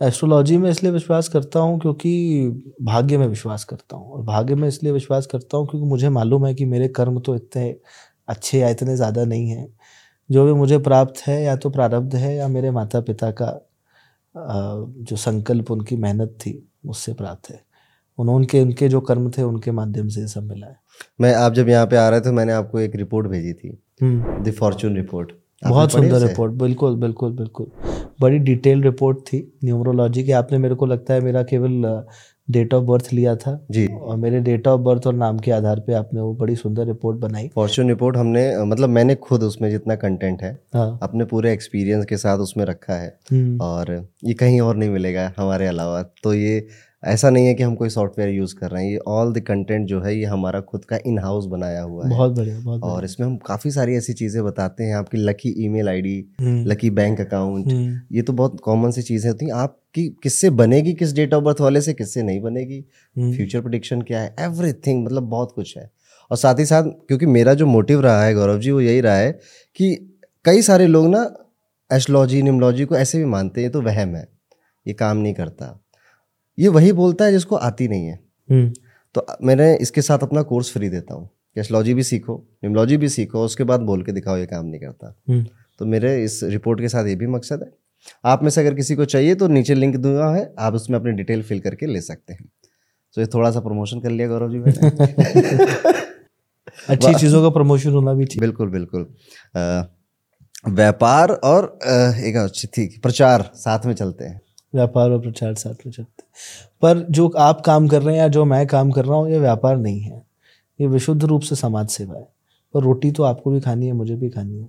[0.00, 2.48] एस्ट्रोलॉजी में इसलिए विश्वास करता हूँ क्योंकि
[2.82, 6.46] भाग्य में विश्वास करता हूँ। और भाग्य में इसलिए विश्वास करता हूँ क्योंकि मुझे मालूम
[6.46, 7.74] है कि मेरे कर्म तो इतने
[8.28, 9.66] अच्छे या इतने ज़्यादा नहीं हैं।
[10.30, 13.50] जो भी मुझे प्राप्त है या तो प्रारब्ध है या मेरे माता पिता का
[14.34, 16.52] जो संकल्प उनकी मेहनत थी
[16.88, 17.64] उससे प्राप्त है।
[18.18, 20.76] उनके उनके जो कर्म थे उनके माध्यम से सब मिला है।
[21.20, 24.54] मैं आप जब यहाँ पे आ रहे थे मैंने आपको एक रिपोर्ट भेजी थी। द
[24.58, 27.66] फॉर्चून रिपोर्ट बहुत सुंदर रिपोर्ट बिल्कुल बिल्कुल बिल्कुल।
[28.20, 32.04] बड़ी डिटेल रिपोर्ट थी न्यूमरोलॉजी की। आपने मेरे को लगता है मेरा केवल
[32.48, 35.80] डेट ऑफ़ बर्थ लिया था। जी। और मेरे डेट ऑफ़ बर्थ और नाम के आधार
[35.80, 39.96] पे आपने वो बड़ी सुंदर रिपोर्ट बनाई। फॉर्चून रिपोर्ट हमने मतलब मैंने खुद उसमें जितना
[39.96, 44.60] कंटेंट है हाँ। अपने पूरे एक्सपीरियंस के साथ उसमें रखा है। हम्म। और ये कहीं
[44.60, 46.66] और नहीं मिलेगा हमारे अलावा। तो ये
[47.04, 49.86] ऐसा नहीं है कि हम कोई सॉफ्टवेयर यूज़ कर रहे हैं ये ऑल द कंटेंट
[49.88, 53.04] जो है ये हमारा खुद का इन हाउस बनाया हुआ है। बहुत बढ़िया बहुत और
[53.04, 56.16] इसमें हम काफ़ी सारी ऐसी चीज़ें बताते हैं आपकी lucky email ID
[56.68, 57.72] lucky bank account
[58.12, 61.60] ये तो बहुत कॉमन सी चीज़ें होती हैं। आपकी किससे बनेगी किस डेट ऑफ़ बर्थ
[61.60, 62.80] वाले से किससे नहीं बनेगी?
[62.80, 64.34] फ्यूचर हम्म। प्रोडिक्शन क्या है?
[64.40, 65.90] एवरी मतलब बहुत कुछ है।
[66.30, 69.16] और साथ ही साथ क्योंकि मेरा जो मोटिव रहा है गौरव जी वो यही रहा
[69.16, 69.32] है
[69.78, 69.94] कि
[70.44, 71.22] कई सारे लोग ना
[71.90, 74.26] एस्ट्रोलॉजी निमोलॉजी को ऐसे भी मानते हैं तो वहम है
[74.86, 75.80] ये काम नहीं करता।
[76.58, 78.72] ये वही बोलता है जिसको आती नहीं है। हम्म।
[79.14, 82.34] तो मैंने इसके साथ अपना कोर्स फ्री देता हूँ। कैशलॉजी भी सीखो
[82.64, 85.46] निमोलॉजी भी सीखो उसके बाद बोल के दिखाओ ये काम नहीं करता। हम्म।
[85.80, 87.70] तो मेरे इस रिपोर्ट के साथ ये भी मकसद है।
[88.24, 91.12] आप में से अगर किसी को चाहिए तो नीचे लिंक दूँगा है आप उसमें अपनी
[91.12, 92.44] डिटेल फिल करके ले सकते हैं।
[93.16, 94.90] तो ये थोड़ा सा प्रमोशन कर लिया गौरव जी मैंने।
[96.88, 99.06] अच्छी चीज़ों का प्रमोशन होना भी चाहिए बिल्कुल बिल्कुल।
[100.68, 101.78] व्यापार और
[102.24, 104.40] एक अच्छी थी प्रचार साथ में चलते हैं।
[104.74, 106.22] व्यापार और प्रचार साथ में चलते
[106.82, 109.38] पर जो आप काम कर रहे हैं या जो मैं काम कर रहा हूँ ये
[109.38, 110.26] व्यापार नहीं है।
[110.80, 112.28] ये विशुद्ध रूप से समाज सेवा है।
[112.74, 114.66] पर रोटी तो आपको भी खानी है मुझे भी खानी है।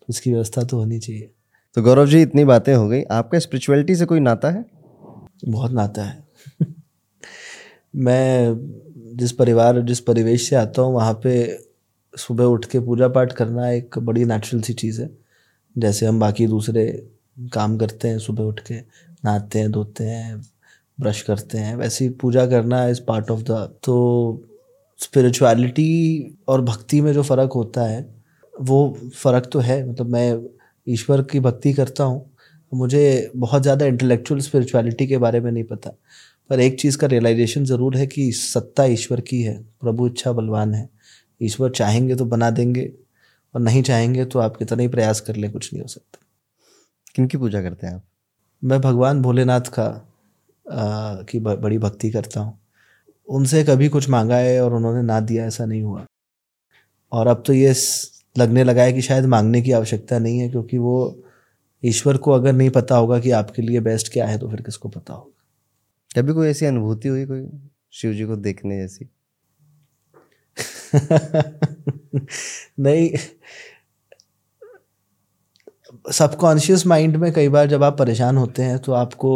[0.00, 1.30] तो उसकी व्यवस्था तो होनी चाहिए।
[1.74, 4.64] तो गौरव जी इतनी बातें हो गई। आपका स्पिरिचुअलिटी से कोई नाता है?
[5.48, 6.24] बहुत नाता है।
[7.96, 8.54] मैं
[9.16, 11.58] जिस परिवार जिस परिवेश से आता हूँ वहाँ पे
[12.18, 15.10] सुबह उठ के पूजा पाठ करना एक बड़ी नेचुरल सी चीज़ है।
[15.78, 17.10] जैसे हम बाकी दूसरे
[17.52, 18.74] काम करते हैं सुबह उठ के
[19.24, 20.40] नहाते हैं, धोते हैं
[20.98, 23.52] ब्रश करते हैं, वैसे ही पूजा करना इज़ पार्ट ऑफ़ द
[23.84, 24.48] तो
[25.00, 28.02] स्पिरिचुअलिटी और भक्ति में जो फ़र्क होता है,
[28.54, 30.38] वो फ़र्क तो है। मतलब मैं
[30.86, 32.30] ईश्वर की भक्ति करता हूँ,
[32.72, 35.90] मुझे बहुत ज़्यादा इंटेलेक्चुअल स्पिरिचुअलिटी के बारे में नहीं पता।
[36.50, 40.74] पर एक चीज़ का रियलाइजेशन ज़रूर है कि सत्ता ईश्वर की है, प्रभु इच्छा बलवान
[40.74, 40.88] है।
[41.40, 42.90] ईश्वर चाहेंगे तो बना देंगे,
[43.54, 46.18] और नहीं चाहेंगे तो आप कितना ही प्रयास कर लें, कुछ नहीं हो सकता।
[47.14, 48.02] किन पूजा करते हैं आप?
[48.64, 50.08] मैं भगवान भोलेनाथ का
[50.72, 52.58] आ, की ब, बड़ी भक्ति करता हूँ।
[53.28, 56.06] उनसे कभी कुछ मांगा है और उन्होंने ना दिया ऐसा नहीं हुआ।
[57.12, 57.74] और अब तो ये
[58.38, 61.22] लगने लगा है कि शायद मांगने की आवश्यकता नहीं है क्योंकि वो
[61.84, 64.88] ईश्वर को अगर नहीं पता होगा कि आपके लिए बेस्ट क्या है तो फिर किसको
[64.88, 66.22] पता होगा?
[66.22, 67.48] कभी कोई ऐसी अनुभूति हुई कोई
[67.92, 69.08] शिव जी को देखने जैसी?
[72.80, 73.10] नहीं
[76.14, 79.32] सबकॉन्शियस माइंड में कई बार जब आप परेशान होते हैं तो आपको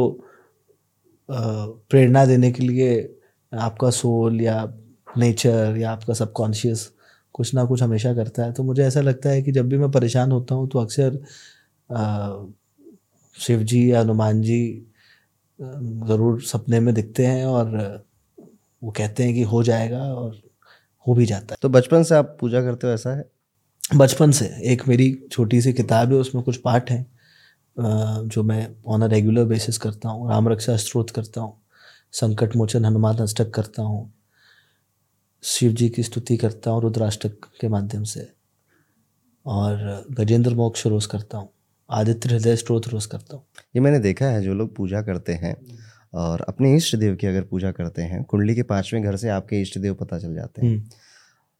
[1.28, 2.90] प्रेरणा देने के लिए
[3.52, 4.62] आपका सोल या
[5.18, 6.90] नेचर या आपका सबकॉन्शियस
[7.34, 9.90] कुछ ना कुछ हमेशा करता है। तो मुझे ऐसा लगता है कि जब भी मैं
[9.90, 11.18] परेशान होता हूँ तो अक्सर
[13.36, 14.60] शिव जी या हनुमान जी
[15.60, 17.76] ज़रूर सपने में दिखते हैं और
[18.82, 20.40] वो कहते हैं कि हो जाएगा और
[21.06, 23.24] हो भी जाता है। तो बचपन से आप पूजा करते हो ऐसा है?
[23.90, 29.02] बचपन से एक मेरी छोटी सी किताब है उसमें कुछ पाठ हैं जो मैं ऑन
[29.02, 31.56] अ रेगुलर बेसिस करता हूँ राम रक्षा स्त्रोत करता हूँ
[32.12, 34.12] संकट मोचन हनुमान अष्टक करता हूँ
[35.44, 38.28] शिव जी की स्तुति करता हूँ रुद्राष्टक के माध्यम से
[39.46, 41.48] और गजेंद्र मोक्ष रोज करता हूँ
[41.90, 45.56] आदित्य हृदय स्त्रोत रोज करता हूँ ये मैंने देखा है जो लोग पूजा करते हैं
[46.14, 49.60] और अपने इष्ट देव की अगर पूजा करते हैं कुंडली के पाँचवें घर से आपके
[49.62, 50.88] इष्ट देव पता चल जाते हैं हम्म।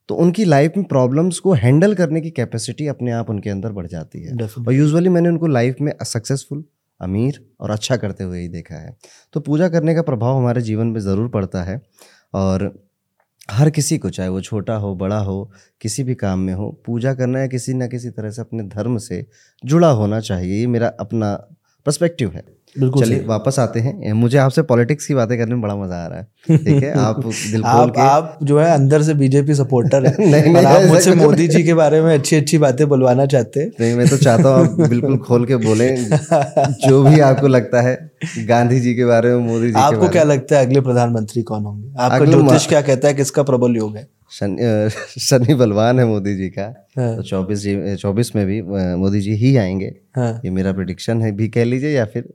[0.08, 3.86] तो उनकी लाइफ में प्रॉब्लम्स को हैंडल करने की कैपेसिटी अपने आप उनके अंदर बढ़
[3.86, 6.64] जाती है। और यूजुअली मैंने उनको लाइफ में सक्सेसफुल
[7.00, 8.96] अमीर और अच्छा करते हुए ही देखा है।
[9.32, 11.80] तो पूजा करने का प्रभाव हमारे जीवन में ज़रूर पड़ता है
[12.34, 12.72] और
[13.50, 15.50] हर किसी को चाहे वो छोटा हो बड़ा हो
[15.80, 18.98] किसी भी काम में हो पूजा करना या किसी ना किसी तरह से अपने धर्म
[18.98, 19.24] से
[19.64, 21.34] जुड़ा होना चाहिए ये मेरा अपना
[21.86, 22.44] पर्सपेक्टिव है।
[22.80, 26.18] चलिए वापस आते हैं। मुझे आपसे पॉलिटिक्स की बातें करने में बड़ा मज़ा आ रहा
[26.18, 30.30] है। ठीक है आप दिल खोल के आप जो है अंदर से बीजेपी सपोर्टर है।
[30.30, 33.70] नहीं, नहीं, आप मुझसे मोदी जी के बारे में अच्छी अच्छी बातें बुलवाना चाहते हैं।
[33.80, 35.96] नहीं मैं तो चाहता हूँ आप बिल्कुल खोल के बोले।
[36.88, 40.58] जो भी आपको लगता है गांधी जी के बारे में मोदी जी आपको क्या लगता
[40.58, 41.92] है अगले प्रधानमंत्री कौन होंगे?
[41.98, 44.17] आपका ज्योतिष क्या कहता है किसका प्रबल योग है?
[45.20, 46.62] शनि बलवान है मोदी जी का
[46.98, 48.60] हाँ। तो चौबीस जी चौबीस में भी
[48.96, 52.28] मोदी जी ही आएँगे हाँ। ये मेरा प्रिडिक्शन है भी कह लीजिए या फिर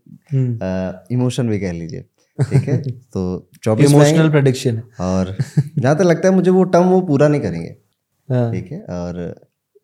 [1.12, 2.02] इमोशन हम्म। भी कह लीजिए
[2.38, 2.82] ठीक है
[3.14, 5.36] तो चौबीस इमोशनल प्रिडिक्शन और
[5.80, 7.76] जहाँ तक लगता है मुझे वो टर्म वो पूरा नहीं करेंगे
[8.30, 9.24] हाँ। ठीक है और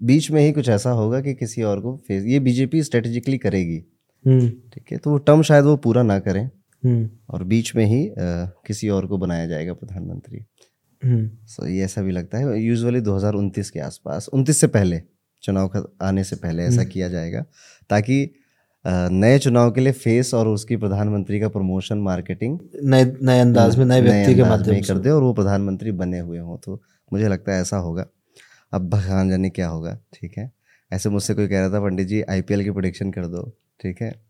[0.02, 3.84] बीच में ही कुछ ऐसा होगा कि किसी और को फेस ये बीजेपी स्ट्रेटेजिकली करेगी
[4.26, 6.50] हम्म। ठीक है तो वो टर्म शायद वो पूरा ना करें
[6.84, 10.46] हम्म। और बीच में ही आ, किसी और को बनाया जाएगा प्रधानमंत्री
[11.04, 15.02] सो हम्म। ये ऐसा भी लगता है। यूजुअली 2029 के आसपास उनतीस से पहले
[15.44, 17.46] चुनाव का आने से पहले ऐसा हम्म। किया जाएगा
[17.90, 18.34] ताकि
[18.88, 23.86] नए चुनाव के लिए फेस और उसकी प्रधानमंत्री का प्रमोशन मार्केटिंग नए नए अंदाज में
[23.86, 26.82] नए व्यक्ति के माध्यम कर दे और वो प्रधानमंत्री बने हुए हों तो
[27.14, 28.06] मुझे लगता है ऐसा होगा।
[28.74, 30.52] अब भगवान जाने क्या होगा ठीक है?
[30.94, 34.22] ऐसे मुझसे कोई कह रहा था पंडित जी आईपीएल की प्रोडिक्शन कर दो ठीक है?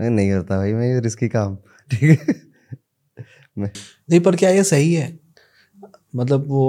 [0.00, 1.56] मैं नहीं करता भाई मैं ये रिस्की काम
[1.90, 2.34] ठीक है?
[4.10, 5.27] नहीं पर क्या ये सही है?
[6.14, 6.64] मतलब वो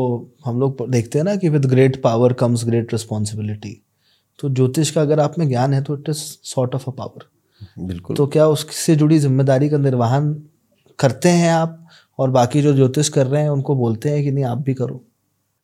[0.45, 3.81] हम लोग देखते हैं ना कि with great power comes great responsibility
[4.39, 7.27] तो ज्योतिष का अगर आप में ज्ञान है तो it is sort of a power
[7.77, 10.33] बिल्कुल। तो क्या उससे जुड़ी ज़िम्मेदारी का निर्वहन
[10.99, 11.87] करते हैं आप
[12.19, 15.03] और बाकी जो ज्योतिष कर रहे हैं उनको बोलते हैं कि नहीं आप भी करो।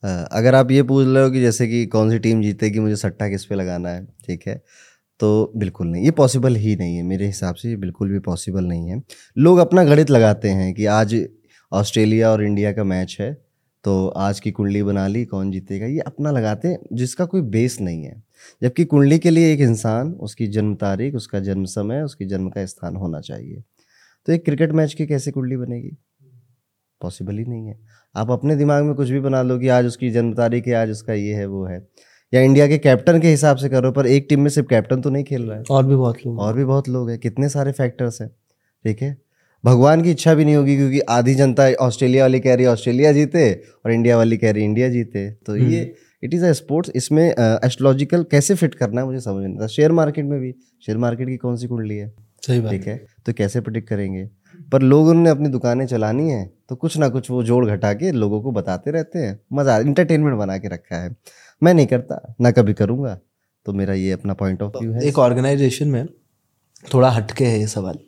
[0.04, 3.30] अगर आप ये पूछ रहे हो कि जैसे कि कौन सी टीम जीतेगी मुझे सट्टा
[3.30, 4.62] किस पे लगाना है ठीक है?
[5.20, 8.64] तो बिल्कुल नहीं ये पॉसिबल ही नहीं है मेरे हिसाब से ये बिल्कुल भी पॉसिबल
[8.66, 9.02] नहीं है।
[9.38, 11.16] लोग अपना गणित लगाते हैं कि आज
[11.72, 13.32] ऑस्ट्रेलिया और इंडिया का मैच है
[13.86, 15.86] तो आज की कुंडली बना ली कौन जीतेगा?
[15.86, 18.24] ये अपना लगाते हैं जिसका कोई बेस नहीं है।
[18.64, 22.66] जबकि कुंडली के लिए एक इंसान उसकी जन्म तारीख उसका जन्म समय उसकी जन्म का
[22.66, 23.64] स्थान होना चाहिए।
[24.26, 25.98] तो एक क्रिकेट मैच की कैसे कुंडली बनेगी?
[27.02, 27.80] पॉसिबल ही नहीं है।
[28.16, 30.90] आप अपने दिमाग में कुछ भी बना लो कि आज उसकी जन्म तारीख है आज
[30.90, 31.88] उसका ये है वो है।
[32.34, 35.10] या इंडिया के कैप्टन के हिसाब से करो पर एक टीम में सिर्फ़ कैप्टन तो
[35.10, 37.72] नहीं खेल रहा है। और भी बहुत लोग और भी बहुत लोग हैं। कितने सारे
[37.72, 38.30] फैक्टर्स हैं।
[38.84, 39.25] ठीक है?
[39.66, 43.52] भगवान की इच्छा भी नहीं होगी क्योंकि आधी जनता ऑस्ट्रेलिया वाली कह रही ऑस्ट्रेलिया जीते
[43.86, 45.82] और इंडिया वाली कह रही इंडिया जीते। तो ये
[46.24, 49.92] इट इज़ अ स्पोर्ट्स इसमें एस्ट्रोलॉजिकल कैसे फिट करना है मुझे समझ नहीं आता। शेयर
[49.92, 50.54] मार्केट में भी
[50.84, 52.14] शेयर मार्केट की कौन सी कुंडली है?
[52.44, 54.30] सही बात। ठीक है तो कैसे प्रिडिक्ट करेंगे?
[54.72, 58.12] पर लोग उन्होंने अपनी दुकानें चलानी है तो कुछ ना कुछ वो जोड़ घटा के
[58.14, 61.16] लोगों को बताते रहते हैं। मज़ा इंटरटेनमेंट बना के रखा है।
[61.62, 63.20] मैं नहीं करता ना कभी करूँगा।
[63.66, 66.06] तो मेरा ये अपना पॉइंट ऑफ़ व्यू है। एक ऑर्गेनाइजेशन में
[66.94, 68.00] थोड़ा हटके है ये सवाल।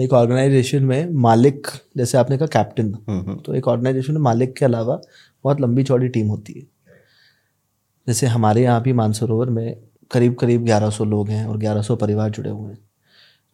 [0.00, 4.56] एक ऑर्गेनाइजेशन में मालिक जैसे आपने कहा कैप्टन हम्म, हम्म। तो एक ऑर्गेनाइजेशन में मालिक
[4.56, 5.00] के अलावा
[5.44, 6.66] बहुत लंबी चौड़ी टीम होती है।
[8.06, 9.76] जैसे हमारे यहाँ भी मानसरोवर में
[10.10, 12.78] करीब करीब 1100 लोग हैं और 1100 परिवार जुड़े हुए हैं।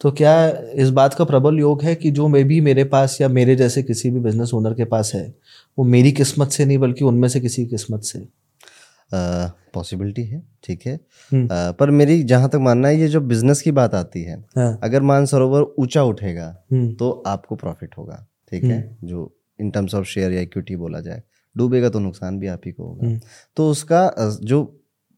[0.01, 3.29] तो क्या इस बात का प्रबल योग है कि जो मे भी मेरे पास या
[3.29, 5.35] मेरे जैसे किसी भी बिज़नेस ओनर के पास है
[5.79, 8.29] वो मेरी किस्मत से नहीं बल्कि उनमें से किसी किस्मत से
[9.75, 10.99] पॉसिबिलिटी है ठीक है
[11.31, 14.79] हम्म। पर मेरी जहाँ तक मानना है ये जो बिज़नेस की बात आती है हाँ।
[14.83, 19.95] अगर मानसरोवर ऊँचा उठेगा हम्म। तो आपको प्रॉफिट होगा ठीक है हम्म। जो इन टर्म्स
[19.95, 21.23] ऑफ़ शेयर या इक्विटी बोला जाए
[21.57, 23.19] डूबेगा तो नुकसान भी आप ही को होगा
[23.57, 24.11] तो उसका
[24.43, 24.63] जो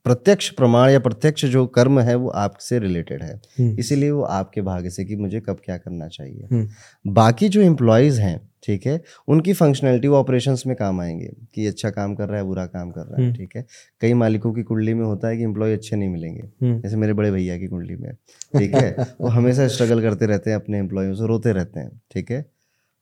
[0.05, 3.39] प्रत्यक्ष प्रमाण या प्रत्यक्ष जो कर्म है वो आपसे रिलेटेड है
[3.79, 6.67] इसीलिए वो आपके भाग्य से कि मुझे कब क्या करना चाहिए
[7.05, 11.89] बाकी जो एम्प्लॉयज़ हैं ठीक है उनकी फंक्शनैलिटी वो ऑपरेशंस में काम आएँगे कि अच्छा
[11.89, 13.65] काम कर रहा है बुरा काम कर रहा है हम्म। ठीक है
[14.01, 17.13] कई मालिकों की कुंडली में होता है कि एम्प्लॉय अच्छे नहीं मिलेंगे हम्म। जैसे मेरे
[17.13, 18.11] बड़े भैया की कुंडली में
[18.53, 22.31] ठीक है वो हमेशा स्ट्रगल करते रहते हैं अपने एम्प्लॉयों से रोते रहते हैं ठीक
[22.31, 22.41] है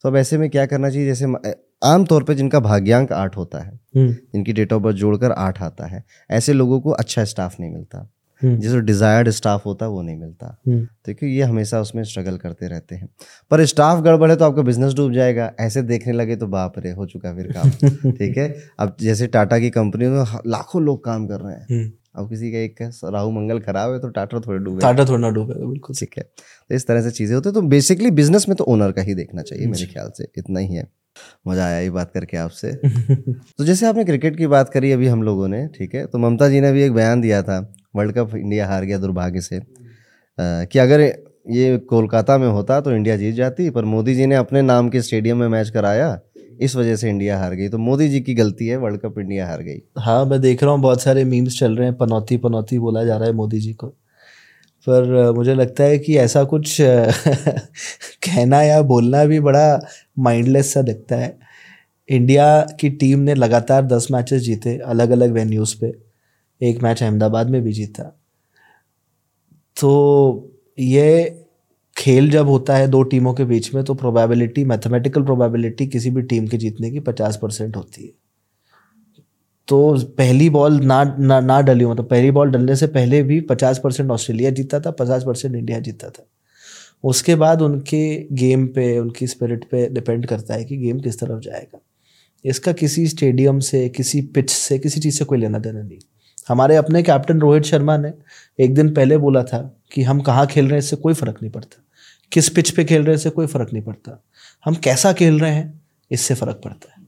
[0.03, 1.33] तो अब ऐसे में क्या करना चाहिए जैसे
[1.83, 5.87] आमतौर पर जिनका भाग्यांक आठ होता है हम्म। जिनकी डेट ऑफ़ बर्थ जोड़कर आठ आता
[5.87, 8.09] है ऐसे लोगों को अच्छा स्टाफ नहीं मिलता
[8.41, 12.37] हम्म, जो डिजायर्ड स्टाफ होता है वो नहीं मिलता। हम्म, तो ये हमेशा उसमें स्ट्रगल
[12.37, 13.09] करते रहते हैं।
[13.51, 16.91] पर स्टाफ गड़बड़ है तो आपका बिज़नेस डूब जाएगा। ऐसे देखने लगे तो बाप रे
[16.91, 17.69] हो चुका फिर काम।
[18.11, 18.55] ठीक है?
[18.79, 22.51] अब जैसे टाटा की कंपनी में लाखों लोग काम कर रहे हैं। हम्म। अब किसी
[22.51, 22.75] का एक
[23.13, 26.23] राहु मंगल खराब है तो टाटा थोड़े डूबे टाटा थोड़ा डूबेगा बिल्कुल। ठीक है?
[26.69, 29.15] तो इस तरह से चीज़ें होती है। तो बेसिकली बिज़नेस में तो ओनर का ही
[29.15, 30.87] देखना चाहिए मेरे ख्याल से। इतना ही है।
[31.47, 32.71] मज़ा आया ये बात करके आपसे।
[33.57, 36.05] तो जैसे आपने क्रिकेट की बात करी अभी हम लोगों ने ठीक है?
[36.05, 37.59] तो ममता जी ने भी एक बयान दिया था
[37.95, 39.59] वर्ल्ड कप इंडिया हार गया दुर्भाग्य से।
[40.39, 41.01] कि अगर
[41.49, 45.01] ये कोलकाता में होता तो इंडिया जीत जाती, पर मोदी जी ने अपने नाम के
[45.01, 46.19] स्टेडियम में मैच कराया,
[46.61, 49.47] इस वजह से इंडिया हार गई। तो मोदी जी की गलती है, वर्ल्ड कप इंडिया
[49.47, 52.79] हार गई। हाँ मैं देख रहा हूँ, बहुत सारे मीम्स चल रहे हैं, पनौती पनौती
[52.79, 53.87] बोला जा रहा है मोदी जी को।
[54.89, 56.77] पर मुझे लगता है कि ऐसा कुछ
[58.25, 59.85] कहना या बोलना भी बड़ा
[60.19, 61.37] माइंडलेस सा दिखता है।
[62.09, 66.04] इंडिया की टीम ने लगातार दस मैचेस जीते अलग अलग वेन्यूज़ पे।
[66.61, 68.03] एक मैच अहमदाबाद में भी जीता।
[69.81, 71.41] तो ये
[71.97, 76.21] खेल जब होता है दो टीमों के बीच में तो प्रोबेबिलिटी मैथमेटिकल प्रोबेबिलिटी किसी भी
[76.21, 78.11] टीम के जीतने की पचास परसेंट होती है।
[79.67, 83.81] तो पहली बॉल ना ना ना डली मतलब पहली बॉल डलने से पहले भी पचास
[83.83, 86.25] परसेंट ऑस्ट्रेलिया जीता था, पचास परसेंट इंडिया जीता था।
[87.03, 91.39] उसके बाद उनके गेम पे, उनकी स्पिरिट पे डिपेंड करता है कि गेम किस तरफ़
[91.39, 91.79] जाएगा।
[92.45, 95.99] इसका किसी स्टेडियम से, किसी पिच से, किसी चीज़ से कोई लेना देना नहीं।
[96.47, 98.13] हमारे अपने कैप्टन रोहित शर्मा ने
[98.59, 99.59] एक दिन पहले बोला था
[99.93, 101.81] कि हम कहाँ खेल रहे हैं इससे कोई फ़र्क नहीं पड़ता।
[102.31, 104.23] किस पिच पे खेल रहे हैं इससे कोई फ़र्क नहीं पड़ता।
[104.65, 105.81] हम कैसा खेल रहे हैं
[106.11, 107.03] इससे फ़र्क पड़ता है।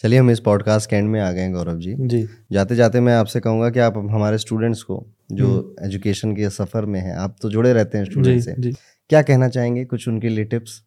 [0.00, 3.00] चलिए हम इस पॉडकास्ट के एंड में आ गए हैं गौरव जी। जी। जाते जाते
[3.00, 7.36] मैं आपसे कहूँगा कि आप हमारे स्टूडेंट्स को जो एजुकेशन के सफ़र में हैं आप
[7.42, 8.72] तो जुड़े रहते हैं स्टूडेंट से। जी।
[9.10, 10.82] क्या कहना चाहेंगे कुछ उनके लिए टिप्स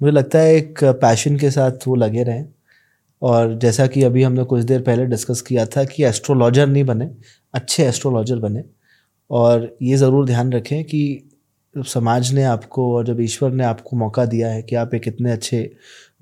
[0.00, 2.44] मुझे लगता है एक पैशन के साथ वो लगे रहें।
[3.24, 7.10] और जैसा कि अभी हमने कुछ देर पहले डिस्कस किया था कि एस्ट्रोलॉजर नहीं बने
[7.54, 8.64] अच्छे एस्ट्रोलॉजर बने।
[9.30, 11.30] और ये ज़रूर ध्यान रखें कि
[11.74, 15.30] समाज ने आपको और जब ईश्वर ने आपको मौका दिया है कि आप एक इतने
[15.32, 15.70] अच्छे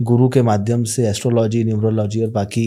[0.02, 2.64] गुरु के माध्यम से एस्ट्रोलॉजी न्यूमरोलॉजी और बाकी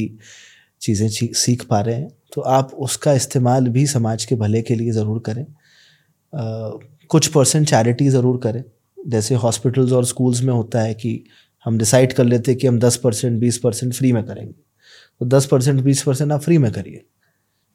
[0.81, 4.91] चीज़ें सीख पा रहे हैं तो आप उसका इस्तेमाल भी समाज के भले के लिए
[4.91, 6.79] ज़रूर करें। अ,
[7.09, 8.63] कुछ परसेंट चैरिटी ज़रूर करें।
[8.97, 11.23] जैसे हॉस्पिटल्स और स्कूल्स में होता है कि
[11.65, 14.53] हम डिसाइड कर लेते हैं कि हम दस परसेंट बीस परसेंट फ्री में करेंगे।
[15.21, 17.03] तो दस परसेंट बीस परसेंट आप फ्री में करिए।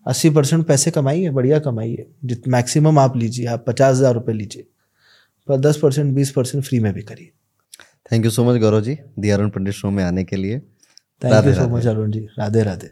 [0.07, 4.67] अस्सी परसेंट पैसे कमाइए बढ़िया कमाइए। जित मैक्सिमम आप लीजिए आप पचास हज़ार रुपये लीजिए।
[5.49, 7.31] पर दस परसेंट बीस परसेंट फ्री में भी करिए।
[8.13, 10.59] Thank you so much Gaurav ji the Arun Pandit show में आने के लिए।
[11.23, 12.91] Thank you so much Arun ji Radhe Radhe.